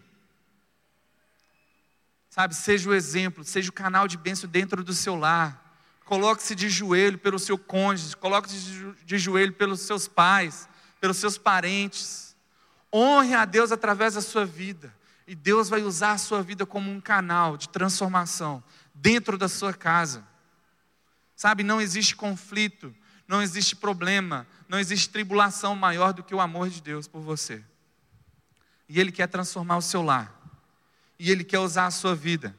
Sabe, 2.29 2.53
seja 2.53 2.89
o 2.89 2.93
exemplo, 2.93 3.43
seja 3.43 3.69
o 3.69 3.73
canal 3.73 4.07
de 4.07 4.17
bênção 4.17 4.49
dentro 4.49 4.83
do 4.83 4.93
seu 4.93 5.15
lar. 5.15 5.68
Coloque-se 6.09 6.55
de 6.55 6.67
joelho 6.71 7.19
pelo 7.19 7.37
seu 7.37 7.55
cônjuge, 7.55 8.17
coloque-se 8.17 8.95
de 9.05 9.19
joelho 9.19 9.53
pelos 9.53 9.81
seus 9.81 10.07
pais, 10.07 10.67
pelos 10.99 11.17
seus 11.17 11.37
parentes. 11.37 12.35
Honre 12.91 13.35
a 13.35 13.45
Deus 13.45 13.71
através 13.71 14.15
da 14.15 14.21
sua 14.21 14.43
vida. 14.43 14.91
E 15.27 15.35
Deus 15.35 15.69
vai 15.69 15.83
usar 15.83 16.13
a 16.13 16.17
sua 16.17 16.41
vida 16.41 16.65
como 16.65 16.89
um 16.89 16.99
canal 16.99 17.55
de 17.55 17.69
transformação 17.69 18.63
dentro 18.91 19.37
da 19.37 19.47
sua 19.47 19.71
casa. 19.71 20.27
Sabe, 21.35 21.61
não 21.61 21.79
existe 21.79 22.15
conflito, 22.15 22.91
não 23.27 23.39
existe 23.39 23.75
problema, 23.75 24.47
não 24.67 24.79
existe 24.79 25.11
tribulação 25.11 25.75
maior 25.75 26.11
do 26.11 26.23
que 26.23 26.33
o 26.33 26.41
amor 26.41 26.71
de 26.71 26.81
Deus 26.81 27.07
por 27.07 27.21
você. 27.21 27.63
E 28.89 28.99
Ele 28.99 29.11
quer 29.11 29.27
transformar 29.27 29.77
o 29.77 29.81
seu 29.83 30.01
lar 30.01 30.35
e 31.19 31.29
Ele 31.29 31.43
quer 31.43 31.59
usar 31.59 31.85
a 31.85 31.91
sua 31.91 32.15
vida. 32.15 32.57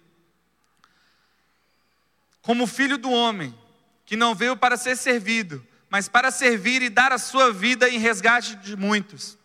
Como 2.42 2.66
filho 2.66 2.96
do 2.96 3.10
homem, 3.10 3.56
que 4.04 4.16
não 4.16 4.34
veio 4.34 4.56
para 4.56 4.76
ser 4.76 4.96
servido, 4.96 5.64
mas 5.88 6.08
para 6.08 6.30
servir 6.30 6.82
e 6.82 6.88
dar 6.88 7.12
a 7.12 7.18
sua 7.18 7.52
vida 7.52 7.88
em 7.88 7.98
resgate 7.98 8.56
de 8.56 8.76
muitos. 8.76 9.38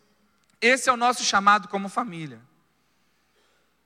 Esse 0.61 0.89
é 0.89 0.93
o 0.93 0.97
nosso 0.97 1.23
chamado 1.23 1.67
como 1.67 1.89
família. 1.89 2.41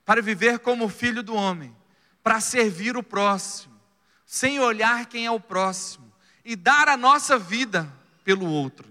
Para 0.06 0.22
viver 0.22 0.60
como 0.60 0.90
filho 0.90 1.24
do 1.24 1.36
homem, 1.36 1.76
para 2.24 2.40
servir 2.40 2.98
o 2.98 3.04
próximo, 3.04 3.80
sem 4.26 4.60
olhar 4.60 5.06
quem 5.06 5.26
é 5.26 5.32
o 5.32 5.40
próximo, 5.40 6.12
e 6.44 6.56
dar 6.56 6.88
a 6.88 6.98
nossa 6.98 7.38
vida 7.38 7.92
pelo 8.24 8.46
outro. 8.46 8.88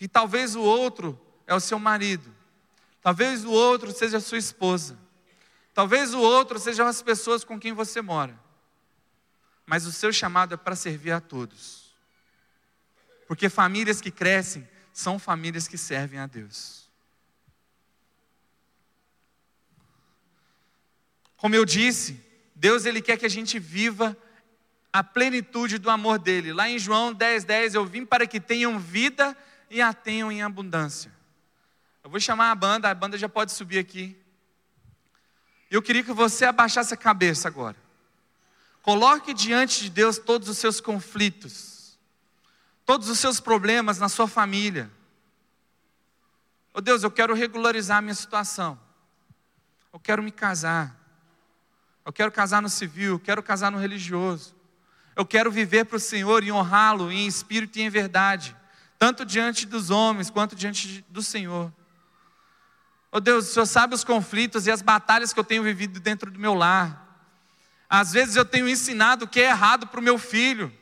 E 0.00 0.08
talvez 0.08 0.54
o 0.54 0.60
outro 0.60 1.20
é 1.46 1.54
o 1.54 1.60
seu 1.60 1.78
marido, 1.78 2.34
Talvez 3.04 3.44
o 3.44 3.50
outro 3.50 3.92
seja 3.92 4.16
a 4.16 4.20
sua 4.20 4.38
esposa. 4.38 4.98
Talvez 5.74 6.14
o 6.14 6.20
outro 6.20 6.58
sejam 6.58 6.86
as 6.86 7.02
pessoas 7.02 7.44
com 7.44 7.60
quem 7.60 7.74
você 7.74 8.00
mora. 8.00 8.34
Mas 9.66 9.86
o 9.86 9.92
seu 9.92 10.12
chamado 10.12 10.54
é 10.54 10.56
para 10.56 10.76
servir 10.76 11.12
a 11.12 11.20
todos. 11.20 11.94
Porque 13.26 13.48
famílias 13.48 14.00
que 14.00 14.10
crescem 14.10 14.68
são 14.92 15.18
famílias 15.18 15.66
que 15.66 15.78
servem 15.78 16.18
a 16.18 16.26
Deus. 16.26 16.88
Como 21.36 21.54
eu 21.54 21.64
disse, 21.64 22.20
Deus 22.54 22.84
ele 22.84 23.02
quer 23.02 23.18
que 23.18 23.26
a 23.26 23.30
gente 23.30 23.58
viva 23.58 24.16
a 24.92 25.02
plenitude 25.02 25.76
do 25.78 25.90
amor 25.90 26.18
dele. 26.18 26.52
Lá 26.52 26.68
em 26.68 26.78
João 26.78 27.12
10:10 27.12 27.44
10, 27.44 27.74
eu 27.74 27.84
vim 27.84 28.06
para 28.06 28.26
que 28.26 28.40
tenham 28.40 28.78
vida 28.78 29.36
e 29.68 29.82
a 29.82 29.92
tenham 29.92 30.30
em 30.30 30.42
abundância. 30.42 31.12
Eu 32.02 32.10
vou 32.10 32.20
chamar 32.20 32.50
a 32.50 32.54
banda, 32.54 32.88
a 32.88 32.94
banda 32.94 33.18
já 33.18 33.28
pode 33.28 33.52
subir 33.52 33.78
aqui. 33.78 34.16
Eu 35.70 35.82
queria 35.82 36.04
que 36.04 36.12
você 36.12 36.44
abaixasse 36.44 36.94
a 36.94 36.96
cabeça 36.96 37.48
agora. 37.48 37.83
Coloque 38.84 39.32
diante 39.32 39.84
de 39.84 39.88
Deus 39.88 40.18
todos 40.18 40.46
os 40.46 40.58
seus 40.58 40.78
conflitos, 40.78 41.98
todos 42.84 43.08
os 43.08 43.18
seus 43.18 43.40
problemas 43.40 43.98
na 43.98 44.10
sua 44.10 44.28
família. 44.28 44.90
Oh 46.74 46.82
Deus, 46.82 47.02
eu 47.02 47.10
quero 47.10 47.32
regularizar 47.32 47.96
a 47.96 48.02
minha 48.02 48.14
situação. 48.14 48.78
Eu 49.90 49.98
quero 49.98 50.22
me 50.22 50.30
casar. 50.30 51.00
Eu 52.04 52.12
quero 52.12 52.30
casar 52.30 52.60
no 52.60 52.68
civil, 52.68 53.12
eu 53.12 53.18
quero 53.18 53.42
casar 53.42 53.72
no 53.72 53.78
religioso. 53.78 54.54
Eu 55.16 55.24
quero 55.24 55.50
viver 55.50 55.86
para 55.86 55.96
o 55.96 56.00
Senhor 56.00 56.44
e 56.44 56.52
honrá-lo 56.52 57.10
em 57.10 57.26
espírito 57.26 57.78
e 57.78 57.82
em 57.82 57.88
verdade, 57.88 58.54
tanto 58.98 59.24
diante 59.24 59.64
dos 59.64 59.88
homens 59.88 60.28
quanto 60.28 60.54
diante 60.54 61.02
do 61.08 61.22
Senhor. 61.22 61.72
Oh 63.10 63.18
Deus, 63.18 63.48
o 63.48 63.52
Senhor 63.54 63.64
sabe 63.64 63.94
os 63.94 64.04
conflitos 64.04 64.66
e 64.66 64.70
as 64.70 64.82
batalhas 64.82 65.32
que 65.32 65.40
eu 65.40 65.44
tenho 65.44 65.62
vivido 65.62 65.98
dentro 66.00 66.30
do 66.30 66.38
meu 66.38 66.52
lar. 66.52 67.03
Às 67.88 68.12
vezes 68.12 68.36
eu 68.36 68.44
tenho 68.44 68.68
ensinado 68.68 69.24
o 69.24 69.28
que 69.28 69.40
é 69.40 69.50
errado 69.50 69.86
para 69.86 70.00
o 70.00 70.02
meu 70.02 70.18
filho. 70.18 70.72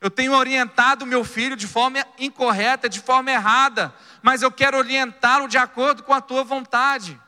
Eu 0.00 0.10
tenho 0.10 0.32
orientado 0.32 1.04
o 1.04 1.08
meu 1.08 1.24
filho 1.24 1.56
de 1.56 1.66
forma 1.66 2.06
incorreta, 2.18 2.88
de 2.88 3.00
forma 3.00 3.30
errada, 3.30 3.94
mas 4.22 4.42
eu 4.42 4.50
quero 4.52 4.78
orientá-lo 4.78 5.48
de 5.48 5.58
acordo 5.58 6.02
com 6.02 6.14
a 6.14 6.20
tua 6.20 6.44
vontade. 6.44 7.20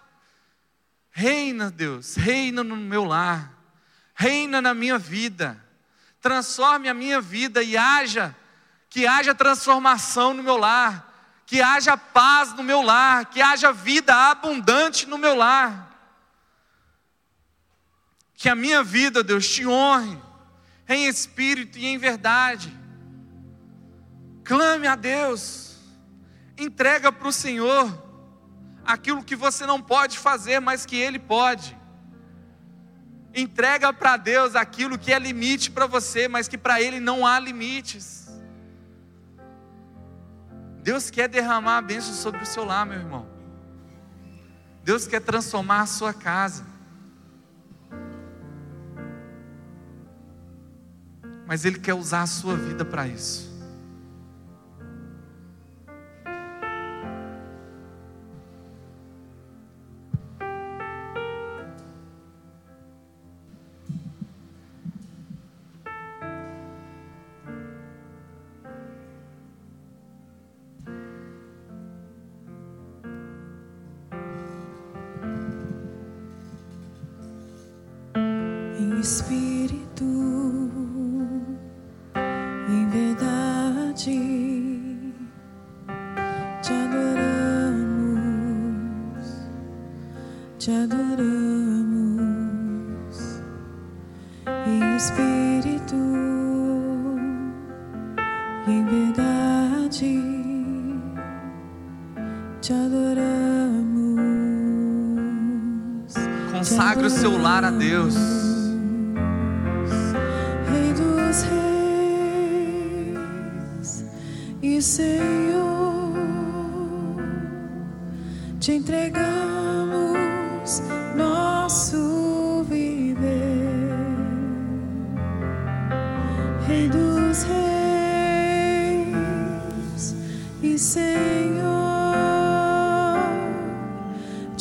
Reina, 1.11 1.70
Deus, 1.70 2.14
reina 2.14 2.62
no 2.62 2.76
meu 2.76 3.05
lar, 3.05 3.53
reina 4.14 4.62
na 4.62 4.72
minha 4.72 4.99
vida 4.99 5.61
transforme 6.20 6.88
a 6.88 6.95
minha 6.95 7.20
vida 7.20 7.62
e 7.62 7.76
haja, 7.76 8.36
que 8.88 9.07
haja 9.07 9.34
transformação 9.34 10.34
no 10.34 10.43
meu 10.43 10.57
lar, 10.57 11.09
que 11.47 11.61
haja 11.62 11.97
paz 11.97 12.53
no 12.53 12.62
meu 12.62 12.82
lar, 12.82 13.24
que 13.26 13.41
haja 13.41 13.72
vida 13.72 14.14
abundante 14.14 15.07
no 15.07 15.18
meu 15.18 15.34
lar. 15.34 15.89
Que 18.41 18.49
a 18.49 18.55
minha 18.55 18.82
vida, 18.82 19.22
Deus, 19.22 19.47
te 19.47 19.66
honre 19.66 20.18
em 20.88 21.07
espírito 21.07 21.76
e 21.76 21.84
em 21.84 21.99
verdade. 21.99 22.74
Clame 24.43 24.86
a 24.86 24.97
Deus, 24.97 25.76
entrega 26.57 27.12
para 27.12 27.28
o 27.28 27.32
Senhor 27.32 28.03
aquilo 28.82 29.22
que 29.22 29.36
você 29.36 29.66
não 29.66 29.78
pode 29.78 30.18
fazer, 30.18 30.59
mas 30.59 30.86
que 30.86 30.97
Ele 30.97 31.18
pode. 31.18 31.76
Entrega 33.34 33.93
para 33.93 34.16
Deus 34.16 34.57
aquilo 34.57 34.99
que 34.99 35.12
é 35.12 35.18
limite 35.18 35.70
para 35.70 35.84
você, 35.86 36.26
mas 36.26 36.49
que 36.49 36.57
para 36.57 36.80
Ele 36.80 36.99
não 36.99 37.26
há 37.26 37.38
limites. 37.38 38.26
Deus 40.82 41.11
quer 41.11 41.28
derramar 41.28 41.76
a 41.76 41.82
bênção 41.82 42.14
sobre 42.14 42.43
o 42.43 42.47
seu 42.47 42.64
lar, 42.64 42.86
meu 42.86 43.01
irmão. 43.01 43.28
Deus 44.82 45.07
quer 45.07 45.20
transformar 45.20 45.82
a 45.82 45.86
sua 45.86 46.14
casa. 46.14 46.70
Mas 51.51 51.64
Ele 51.64 51.80
quer 51.80 51.94
usar 51.94 52.22
a 52.22 52.26
sua 52.28 52.55
vida 52.55 52.84
para 52.84 53.09
isso. 53.09 53.49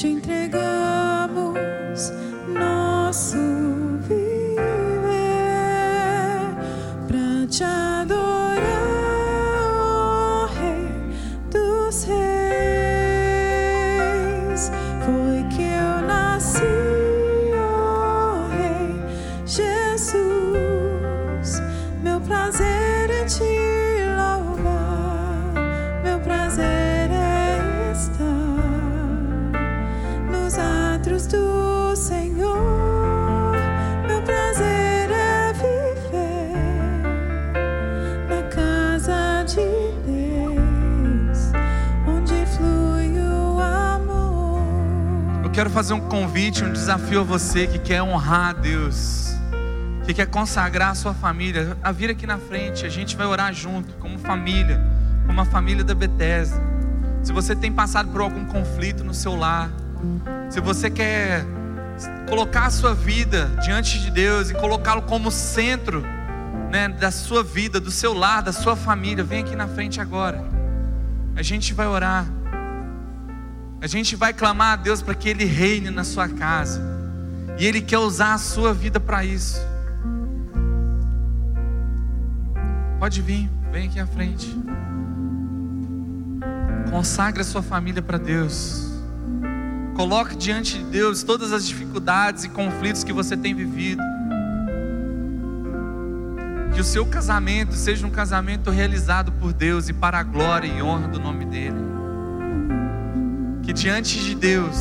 te 0.01 0.07
entregar. 0.07 0.68
Quero 45.59 45.69
fazer 45.69 45.93
um 45.93 45.99
convite, 45.99 46.63
um 46.63 46.71
desafio 46.71 47.19
a 47.19 47.23
você 47.25 47.67
que 47.67 47.77
quer 47.77 48.01
honrar 48.01 48.51
a 48.51 48.53
Deus, 48.53 49.35
que 50.05 50.13
quer 50.13 50.25
consagrar 50.25 50.91
a 50.91 50.95
sua 50.95 51.13
família, 51.13 51.75
a 51.83 51.91
vir 51.91 52.09
aqui 52.09 52.25
na 52.25 52.37
frente, 52.37 52.85
a 52.85 52.89
gente 52.89 53.17
vai 53.17 53.27
orar 53.27 53.53
junto, 53.53 53.93
como 53.95 54.17
família, 54.17 54.81
como 55.27 55.41
a 55.41 55.43
família 55.43 55.83
da 55.83 55.93
Bethesda. 55.93 56.61
Se 57.21 57.33
você 57.33 57.53
tem 57.57 57.73
passado 57.73 58.09
por 58.09 58.21
algum 58.21 58.45
conflito 58.45 59.03
no 59.03 59.13
seu 59.13 59.35
lar, 59.35 59.69
se 60.49 60.61
você 60.61 60.89
quer 60.89 61.43
colocar 62.29 62.67
a 62.67 62.71
sua 62.71 62.95
vida 62.95 63.47
diante 63.61 63.99
de 63.99 64.11
Deus 64.11 64.49
e 64.49 64.53
colocá-lo 64.53 65.01
como 65.01 65.29
centro 65.29 66.05
né, 66.71 66.87
da 66.87 67.11
sua 67.11 67.43
vida, 67.43 67.81
do 67.81 67.91
seu 67.91 68.13
lar, 68.13 68.41
da 68.41 68.53
sua 68.53 68.77
família, 68.77 69.25
vem 69.25 69.41
aqui 69.41 69.57
na 69.57 69.67
frente 69.67 69.99
agora. 69.99 70.41
A 71.35 71.41
gente 71.41 71.73
vai 71.73 71.87
orar. 71.87 72.38
A 73.81 73.87
gente 73.87 74.15
vai 74.15 74.33
clamar 74.33 74.73
a 74.73 74.75
Deus 74.75 75.01
para 75.01 75.15
que 75.15 75.29
Ele 75.29 75.45
reine 75.45 75.89
na 75.89 76.03
sua 76.03 76.27
casa. 76.27 76.81
E 77.57 77.65
Ele 77.65 77.81
quer 77.81 77.97
usar 77.97 78.33
a 78.33 78.37
sua 78.37 78.73
vida 78.73 78.99
para 78.99 79.23
isso. 79.23 79.59
Pode 82.99 83.21
vir, 83.21 83.49
vem 83.71 83.87
aqui 83.87 83.99
à 83.99 84.05
frente. 84.05 84.53
Consagre 86.91 87.41
a 87.41 87.45
sua 87.45 87.61
família 87.61 88.01
para 88.01 88.17
Deus. 88.17 88.85
Coloque 89.95 90.35
diante 90.35 90.77
de 90.77 90.83
Deus 90.85 91.23
todas 91.23 91.53
as 91.53 91.65
dificuldades 91.65 92.43
e 92.43 92.49
conflitos 92.49 93.03
que 93.03 93.13
você 93.13 93.37
tem 93.37 93.55
vivido. 93.55 94.03
Que 96.73 96.81
o 96.81 96.83
seu 96.83 97.05
casamento 97.05 97.73
seja 97.75 98.05
um 98.05 98.11
casamento 98.11 98.69
realizado 98.69 99.31
por 99.33 99.53
Deus 99.53 99.87
e 99.87 99.93
para 99.93 100.19
a 100.19 100.23
glória 100.23 100.67
e 100.67 100.81
honra 100.81 101.07
do 101.07 101.19
nome 101.19 101.45
dEle 101.45 101.88
que 103.69 103.73
diante 103.73 104.19
de 104.19 104.33
Deus 104.33 104.75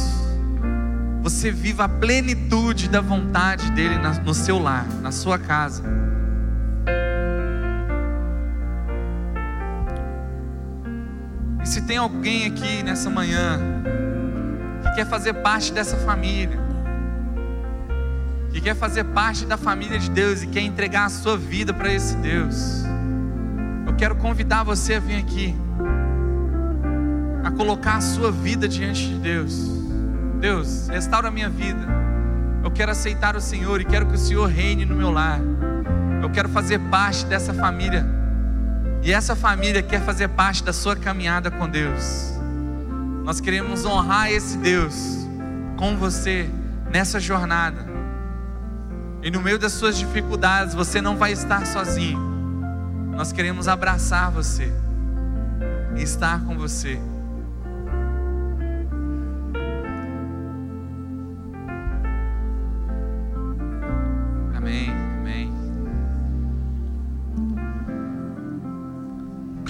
você 1.20 1.50
viva 1.50 1.84
a 1.84 1.88
plenitude 1.90 2.88
da 2.88 3.02
vontade 3.02 3.70
dEle 3.72 3.96
no 4.24 4.32
seu 4.32 4.58
lar, 4.58 4.86
na 5.02 5.12
sua 5.12 5.38
casa. 5.38 5.82
E 11.62 11.68
se 11.68 11.82
tem 11.82 11.98
alguém 11.98 12.46
aqui 12.46 12.82
nessa 12.82 13.10
manhã 13.10 13.60
que 14.82 14.94
quer 14.94 15.06
fazer 15.06 15.34
parte 15.34 15.70
dessa 15.70 15.98
família, 15.98 16.58
que 18.50 18.58
quer 18.58 18.74
fazer 18.74 19.04
parte 19.04 19.44
da 19.44 19.58
família 19.58 19.98
de 19.98 20.08
Deus 20.08 20.42
e 20.42 20.46
quer 20.46 20.62
entregar 20.62 21.04
a 21.04 21.10
sua 21.10 21.36
vida 21.36 21.74
para 21.74 21.92
esse 21.92 22.16
Deus, 22.16 22.84
eu 23.86 23.94
quero 23.96 24.16
convidar 24.16 24.62
você 24.62 24.94
a 24.94 24.98
vir 24.98 25.16
aqui, 25.16 25.54
a 27.48 27.50
colocar 27.50 27.96
a 27.96 28.00
sua 28.00 28.30
vida 28.30 28.68
diante 28.68 29.08
de 29.08 29.14
Deus. 29.14 29.68
Deus, 30.38 30.88
restaura 30.88 31.28
a 31.28 31.30
minha 31.30 31.48
vida. 31.48 31.80
Eu 32.62 32.70
quero 32.70 32.92
aceitar 32.92 33.36
o 33.36 33.40
Senhor 33.40 33.80
e 33.80 33.84
quero 33.84 34.06
que 34.06 34.14
o 34.14 34.18
Senhor 34.18 34.46
reine 34.46 34.84
no 34.84 34.94
meu 34.94 35.10
lar. 35.10 35.40
Eu 36.22 36.28
quero 36.30 36.48
fazer 36.50 36.78
parte 36.90 37.24
dessa 37.24 37.54
família. 37.54 38.06
E 39.02 39.12
essa 39.12 39.34
família 39.34 39.82
quer 39.82 40.02
fazer 40.02 40.28
parte 40.28 40.62
da 40.62 40.72
sua 40.72 40.94
caminhada 40.94 41.50
com 41.50 41.68
Deus. 41.68 42.34
Nós 43.24 43.40
queremos 43.40 43.84
honrar 43.86 44.30
esse 44.30 44.58
Deus 44.58 45.26
com 45.76 45.96
você 45.96 46.50
nessa 46.90 47.18
jornada. 47.18 47.86
E 49.22 49.30
no 49.30 49.40
meio 49.40 49.58
das 49.58 49.72
suas 49.72 49.96
dificuldades, 49.96 50.74
você 50.74 51.00
não 51.00 51.16
vai 51.16 51.32
estar 51.32 51.66
sozinho. 51.66 52.20
Nós 53.16 53.32
queremos 53.32 53.68
abraçar 53.68 54.30
você 54.30 54.70
e 55.96 56.02
estar 56.02 56.44
com 56.44 56.56
você. 56.56 56.98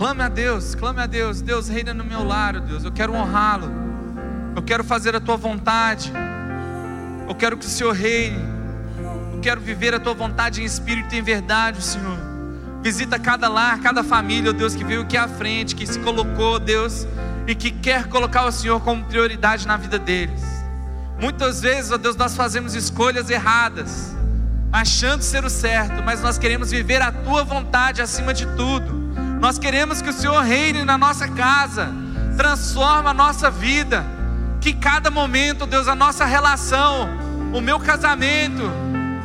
Clame 0.08 0.22
a 0.22 0.28
Deus, 0.30 0.74
clame 0.74 1.02
a 1.02 1.06
Deus. 1.06 1.42
Deus 1.42 1.68
reina 1.68 1.92
no 1.92 2.02
meu 2.02 2.24
lar, 2.24 2.58
Deus. 2.60 2.82
Eu 2.82 2.90
quero 2.90 3.12
honrá-lo. 3.12 3.70
Eu 4.56 4.62
quero 4.62 4.82
fazer 4.82 5.14
a 5.14 5.20
tua 5.20 5.36
vontade. 5.36 6.10
Eu 7.28 7.34
quero 7.34 7.58
que 7.58 7.66
o 7.66 7.68
Senhor 7.68 7.92
reine. 7.92 8.42
Eu 9.34 9.38
quero 9.42 9.60
viver 9.60 9.94
a 9.94 10.00
tua 10.00 10.14
vontade 10.14 10.62
em 10.62 10.64
espírito 10.64 11.14
e 11.14 11.18
em 11.18 11.22
verdade, 11.22 11.82
Senhor. 11.82 12.16
Visita 12.82 13.18
cada 13.18 13.50
lar, 13.50 13.80
cada 13.80 14.02
família, 14.02 14.50
Deus, 14.50 14.74
que 14.74 14.82
veio 14.82 15.02
aqui 15.02 15.14
à 15.14 15.28
frente, 15.28 15.74
que 15.74 15.86
se 15.86 15.98
colocou, 15.98 16.58
Deus, 16.58 17.06
e 17.46 17.54
que 17.54 17.70
quer 17.70 18.06
colocar 18.06 18.46
o 18.46 18.50
Senhor 18.50 18.80
como 18.80 19.04
prioridade 19.04 19.66
na 19.66 19.76
vida 19.76 19.98
deles. 19.98 20.42
Muitas 21.20 21.60
vezes, 21.60 21.92
ó 21.92 21.98
Deus, 21.98 22.16
nós 22.16 22.34
fazemos 22.34 22.74
escolhas 22.74 23.28
erradas, 23.28 24.16
achando 24.72 25.20
ser 25.20 25.44
o 25.44 25.50
certo, 25.50 26.02
mas 26.02 26.22
nós 26.22 26.38
queremos 26.38 26.70
viver 26.70 27.02
a 27.02 27.12
tua 27.12 27.44
vontade 27.44 28.00
acima 28.00 28.32
de 28.32 28.46
tudo. 28.56 28.97
Nós 29.40 29.58
queremos 29.58 30.02
que 30.02 30.10
o 30.10 30.12
Senhor 30.12 30.42
reine 30.42 30.84
na 30.84 30.98
nossa 30.98 31.28
casa, 31.28 31.92
transforma 32.36 33.10
a 33.10 33.14
nossa 33.14 33.50
vida, 33.50 34.04
que 34.60 34.72
cada 34.72 35.10
momento, 35.10 35.64
Deus, 35.64 35.86
a 35.86 35.94
nossa 35.94 36.24
relação, 36.24 37.08
o 37.52 37.60
meu 37.60 37.78
casamento, 37.78 38.62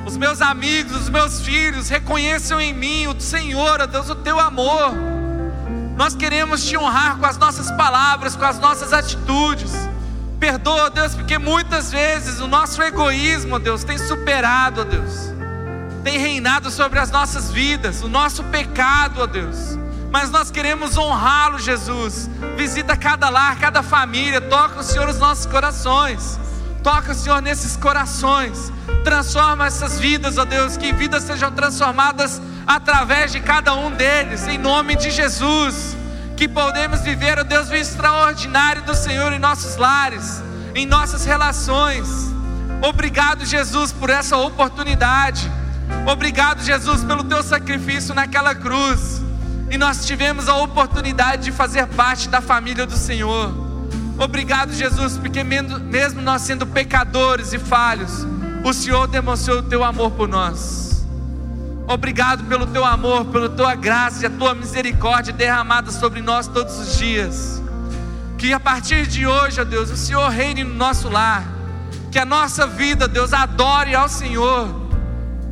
os 0.06 0.16
meus 0.16 0.40
amigos, 0.40 0.96
os 0.96 1.10
meus 1.10 1.42
filhos 1.42 1.90
reconheçam 1.90 2.62
em 2.62 2.74
mim 2.74 3.08
o 3.08 3.20
Senhor, 3.20 3.82
ó 3.82 3.86
Deus, 3.88 4.10
o 4.10 4.16
teu 4.16 4.40
amor. 4.40 4.94
Nós 5.96 6.16
queremos 6.16 6.64
te 6.64 6.78
honrar 6.78 7.18
com 7.18 7.26
as 7.26 7.38
nossas 7.38 7.72
palavras, 7.72 8.36
com 8.36 8.46
as 8.46 8.60
nossas 8.60 8.94
atitudes. 8.94 9.72
Perdoa, 10.40 10.92
Deus, 10.92 11.16
porque 11.16 11.40
muitas 11.40 11.92
vezes 11.92 12.40
o 12.40 12.48
nosso 12.48 12.82
egoísmo, 12.84 13.58
Deus, 13.58 13.84
tem 13.84 13.98
superado, 13.98 14.86
Deus, 14.86 15.34
tem 16.04 16.20
reinado 16.20 16.70
sobre 16.70 17.00
as 17.00 17.10
nossas 17.10 17.52
vidas, 17.52 18.04
o 18.04 18.08
nosso 18.08 18.44
pecado, 18.46 19.22
ó 19.22 19.26
Deus. 19.26 19.83
Mas 20.14 20.30
nós 20.30 20.52
queremos 20.52 20.96
honrá-lo, 20.96 21.58
Jesus. 21.58 22.30
Visita 22.56 22.96
cada 22.96 23.32
lar, 23.32 23.58
cada 23.58 23.82
família, 23.82 24.40
toca 24.40 24.82
o 24.82 24.84
Senhor 24.84 25.10
os 25.10 25.18
nossos 25.18 25.48
corações. 25.48 26.40
Toca, 26.84 27.16
Senhor, 27.16 27.42
nesses 27.42 27.76
corações. 27.76 28.72
Transforma 29.04 29.66
essas 29.66 30.00
vidas, 30.00 30.38
ó 30.38 30.46
Deus, 30.46 30.78
que 30.78 30.94
vidas 30.94 31.24
sejam 31.24 31.52
transformadas 31.52 32.40
através 32.68 33.32
de 33.32 33.40
cada 33.40 33.74
um 33.74 33.90
deles, 33.90 34.48
em 34.48 34.60
nome 34.60 34.96
de 34.96 35.10
Jesus. 35.10 35.98
Que 36.38 36.48
podemos 36.48 37.02
viver, 37.02 37.40
ó 37.40 37.44
Deus, 37.44 37.70
o 37.70 37.74
extraordinário 37.74 38.84
do 38.84 38.94
Senhor 38.94 39.34
em 39.34 39.40
nossos 39.40 39.78
lares, 39.78 40.44
em 40.76 40.86
nossas 40.86 41.26
relações. 41.26 42.08
Obrigado, 42.84 43.44
Jesus, 43.48 43.92
por 43.92 44.12
essa 44.12 44.38
oportunidade. 44.38 45.52
Obrigado, 46.06 46.62
Jesus, 46.62 47.04
pelo 47.04 47.24
teu 47.24 47.42
sacrifício 47.42 48.14
naquela 48.14 48.54
cruz. 48.54 49.24
E 49.74 49.78
nós 49.78 50.06
tivemos 50.06 50.48
a 50.48 50.56
oportunidade 50.58 51.46
de 51.46 51.52
fazer 51.52 51.88
parte 51.88 52.30
da 52.30 52.40
família 52.40 52.86
do 52.86 52.96
Senhor. 52.96 53.52
Obrigado, 54.20 54.72
Jesus, 54.72 55.18
porque 55.18 55.44
mesmo 55.44 56.22
nós 56.22 56.44
sendo 56.44 56.68
pecadores 56.68 57.54
e 57.54 57.58
falhos, 57.58 58.24
o 58.64 58.72
Senhor 58.72 59.08
demonstrou 59.08 59.58
o 59.58 59.64
teu 59.64 59.84
amor 59.84 60.12
por 60.12 60.28
nós. 60.28 61.04
Obrigado 61.88 62.44
pelo 62.44 62.68
teu 62.68 62.86
amor, 62.86 63.26
pela 63.26 63.50
tua 63.50 63.74
graça 63.74 64.22
e 64.22 64.28
a 64.28 64.30
tua 64.30 64.54
misericórdia 64.54 65.34
derramada 65.34 65.92
sobre 65.92 66.22
nós 66.22 66.46
todos 66.46 66.78
os 66.78 66.96
dias. 67.00 67.60
Que 68.38 68.54
a 68.54 68.60
partir 68.60 69.08
de 69.08 69.26
hoje, 69.26 69.60
ó 69.60 69.64
Deus, 69.64 69.90
o 69.90 69.98
Senhor 69.98 70.30
reine 70.30 70.64
no 70.64 70.76
nosso 70.76 71.10
lar. 71.10 71.44
Que 72.12 72.20
a 72.20 72.26
nossa 72.26 72.68
vida, 72.68 73.08
Deus, 73.08 73.34
adore 73.34 73.96
ao 73.96 74.08
Senhor. 74.08 74.70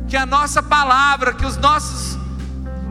Que 0.06 0.16
a 0.16 0.24
nossa 0.24 0.62
palavra, 0.62 1.32
que 1.32 1.44
os 1.44 1.56
nossos 1.56 2.11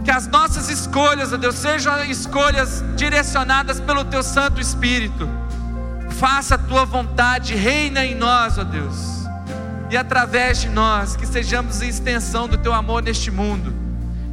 que 0.03 0.11
as 0.11 0.27
nossas 0.27 0.69
escolhas, 0.69 1.31
ó 1.31 1.37
Deus, 1.37 1.55
sejam 1.55 2.03
escolhas 2.05 2.83
direcionadas 2.95 3.79
pelo 3.79 4.03
teu 4.03 4.23
Santo 4.23 4.59
Espírito 4.59 5.27
faça 6.21 6.53
a 6.53 6.57
tua 6.59 6.85
vontade, 6.85 7.55
reina 7.55 8.05
em 8.05 8.13
nós, 8.13 8.59
ó 8.59 8.63
Deus, 8.63 8.95
e 9.89 9.97
através 9.97 10.61
de 10.61 10.69
nós, 10.69 11.15
que 11.15 11.25
sejamos 11.25 11.81
extensão 11.81 12.47
do 12.47 12.59
teu 12.59 12.71
amor 12.73 13.01
neste 13.01 13.31
mundo, 13.31 13.73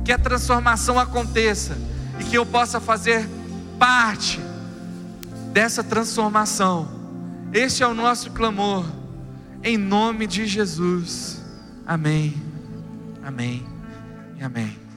que 0.05 0.13
a 0.13 0.19
transformação 0.19 0.99
aconteça 0.99 1.79
e 2.21 2.25
que 2.25 2.37
eu 2.37 2.45
possa 2.45 2.79
fazer 2.79 3.27
parte 3.79 4.39
dessa 5.51 5.83
transformação. 5.83 6.87
Este 7.55 7.83
é 7.83 7.87
o 7.87 7.95
nosso 7.95 8.33
clamor, 8.33 8.85
em 9.65 9.79
nome 9.79 10.27
de 10.27 10.47
Jesus. 10.47 11.43
Amém, 11.87 12.35
amém 13.25 13.67
e 14.39 14.45
amém. 14.45 14.88